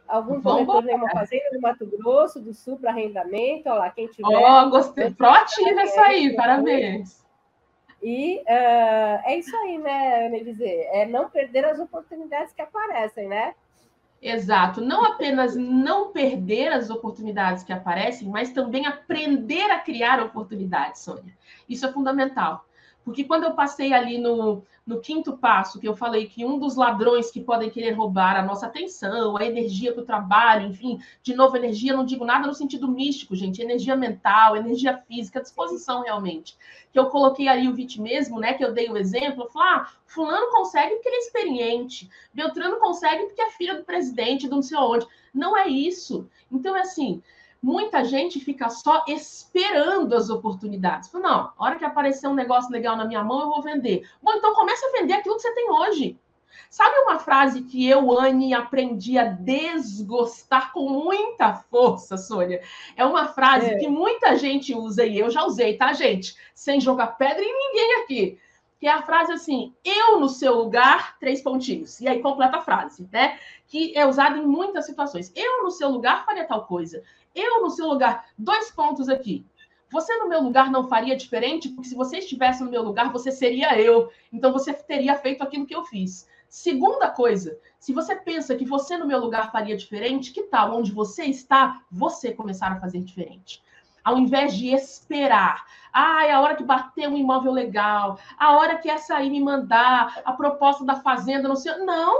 [0.09, 3.69] Algum corretor em uma fazenda do Mato Grosso, do Sul, para arrendamento.
[3.69, 4.27] Olha lá, quem tiver.
[4.27, 5.15] Ó, oh, gostei.
[5.15, 7.25] Proativa essa aí, parabéns.
[8.03, 10.65] E uh, é isso aí, né, Annelise?
[10.65, 13.55] É não perder as oportunidades que aparecem, né?
[14.23, 14.81] Exato.
[14.81, 21.37] Não apenas não perder as oportunidades que aparecem, mas também aprender a criar oportunidades, Sônia.
[21.69, 22.65] Isso é fundamental.
[23.05, 26.77] Porque quando eu passei ali no, no quinto passo, que eu falei que um dos
[26.77, 31.35] ladrões que podem querer roubar a nossa atenção, a energia para o trabalho, enfim, de
[31.35, 36.57] novo, energia, não digo nada no sentido místico, gente, energia mental, energia física, disposição realmente.
[36.93, 38.55] Que eu coloquei ali o vitimismo, né?
[38.55, 42.79] Que eu dei o exemplo, eu falei, ah, fulano consegue porque ele é experiente, Beltrano
[42.79, 45.07] consegue porque é filho do presidente, do não sei onde.
[45.33, 46.29] Não é isso.
[46.51, 47.23] Então, é assim,
[47.63, 51.13] muita gente fica só esperando as oportunidades.
[51.13, 54.09] Não, a hora que aparecer um negócio legal na minha mão, eu vou vender.
[54.23, 56.19] Bom, então comece a vender aquilo que você tem hoje.
[56.69, 62.63] Sabe uma frase que eu, Anne, aprendi a desgostar com muita força, Sônia?
[62.97, 63.79] É uma frase é.
[63.79, 66.37] que muita gente usa e eu já usei, tá, gente?
[66.55, 68.39] Sem jogar pedra em ninguém aqui.
[68.79, 72.01] Que é a frase assim, eu no seu lugar, três pontinhos.
[72.01, 73.39] E aí completa a frase, né?
[73.67, 75.33] Que é usada em muitas situações.
[75.35, 77.03] Eu no seu lugar faria tal coisa.
[77.35, 79.47] Eu, no seu lugar, dois pontos aqui.
[79.91, 83.33] Você no meu lugar não faria diferente, porque se você estivesse no meu lugar, você
[83.33, 84.11] seria eu.
[84.33, 86.29] Então você teria feito aquilo que eu fiz.
[86.49, 90.93] Segunda coisa, se você pensa que você no meu lugar faria diferente, que tal onde
[90.93, 93.63] você está, você começar a fazer diferente?
[94.03, 98.79] Ao invés de esperar, ah, é a hora que bater um imóvel legal, a hora
[98.79, 101.77] que essa aí me mandar a proposta da fazenda, não sei.
[101.79, 102.19] Não,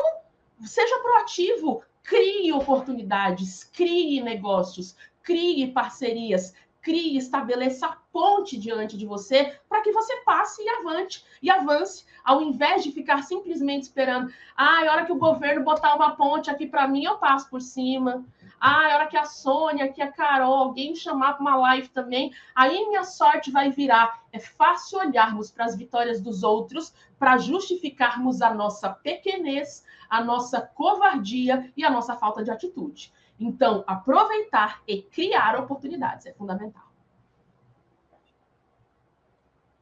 [0.63, 9.83] seja proativo, Crie oportunidades, crie negócios, crie parcerias, crie, estabeleça ponte diante de você para
[9.83, 14.33] que você passe e avante e avance, ao invés de ficar simplesmente esperando.
[14.57, 17.61] Ah, a hora que o governo botar uma ponte aqui para mim, eu passo por
[17.61, 18.25] cima.
[18.61, 22.33] Ah, a hora que a Sônia, que a Carol, alguém chamar para uma live também,
[22.55, 24.23] aí minha sorte vai virar.
[24.33, 30.61] É fácil olharmos para as vitórias dos outros para justificarmos a nossa pequenez, a nossa
[30.61, 33.13] covardia e a nossa falta de atitude.
[33.39, 36.91] Então, aproveitar e criar oportunidades é fundamental.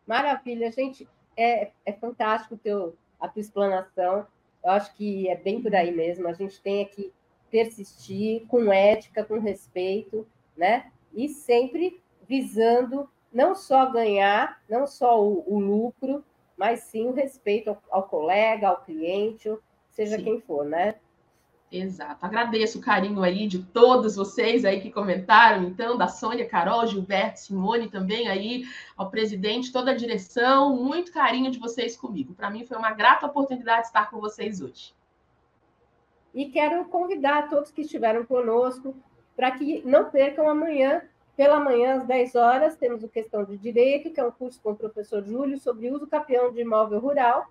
[0.07, 1.09] Maravilha, gente.
[1.37, 4.27] É, é fantástico teu, a tua explanação.
[4.63, 6.29] Eu acho que é bem por aí mesmo.
[6.29, 7.13] A gente tem que
[7.51, 10.27] persistir com ética, com respeito,
[10.57, 10.93] né?
[11.13, 16.25] E sempre visando não só ganhar, não só o, o lucro,
[16.57, 19.49] mas sim o respeito ao, ao colega, ao cliente,
[19.99, 20.23] seja Sim.
[20.23, 20.95] quem for, né?
[21.71, 22.25] Exato.
[22.25, 27.41] Agradeço o carinho aí de todos vocês aí que comentaram, então, da Sônia, Carol, Gilberto,
[27.41, 28.65] Simone também aí,
[28.97, 32.33] ao presidente, toda a direção, muito carinho de vocês comigo.
[32.33, 34.95] Para mim foi uma grata oportunidade estar com vocês hoje.
[36.33, 38.95] E quero convidar todos que estiveram conosco
[39.37, 41.03] para que não percam amanhã,
[41.37, 44.71] pela manhã, às 10 horas, temos o Questão de Direito, que é um curso com
[44.71, 47.49] o professor Júlio sobre uso capião de imóvel rural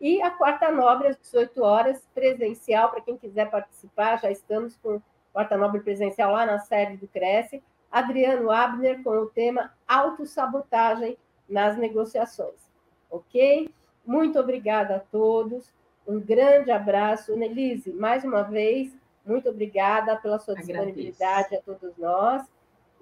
[0.00, 5.00] e a quarta nobre, às 18 horas, presencial, para quem quiser participar, já estamos com
[5.32, 7.62] quarta nobre presencial lá na sede do Cresce.
[7.90, 11.16] Adriano Abner com o tema autossabotagem
[11.48, 12.70] nas negociações.
[13.10, 13.72] Ok?
[14.04, 15.72] Muito obrigada a todos.
[16.06, 17.34] Um grande abraço.
[17.36, 18.94] Nelise, mais uma vez,
[19.24, 20.72] muito obrigada pela sua Agradeço.
[20.72, 22.42] disponibilidade a todos nós.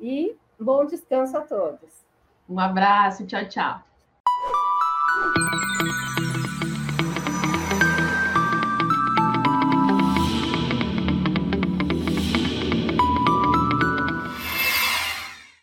[0.00, 2.04] E bom descanso a todos.
[2.48, 3.80] Um abraço, tchau, tchau.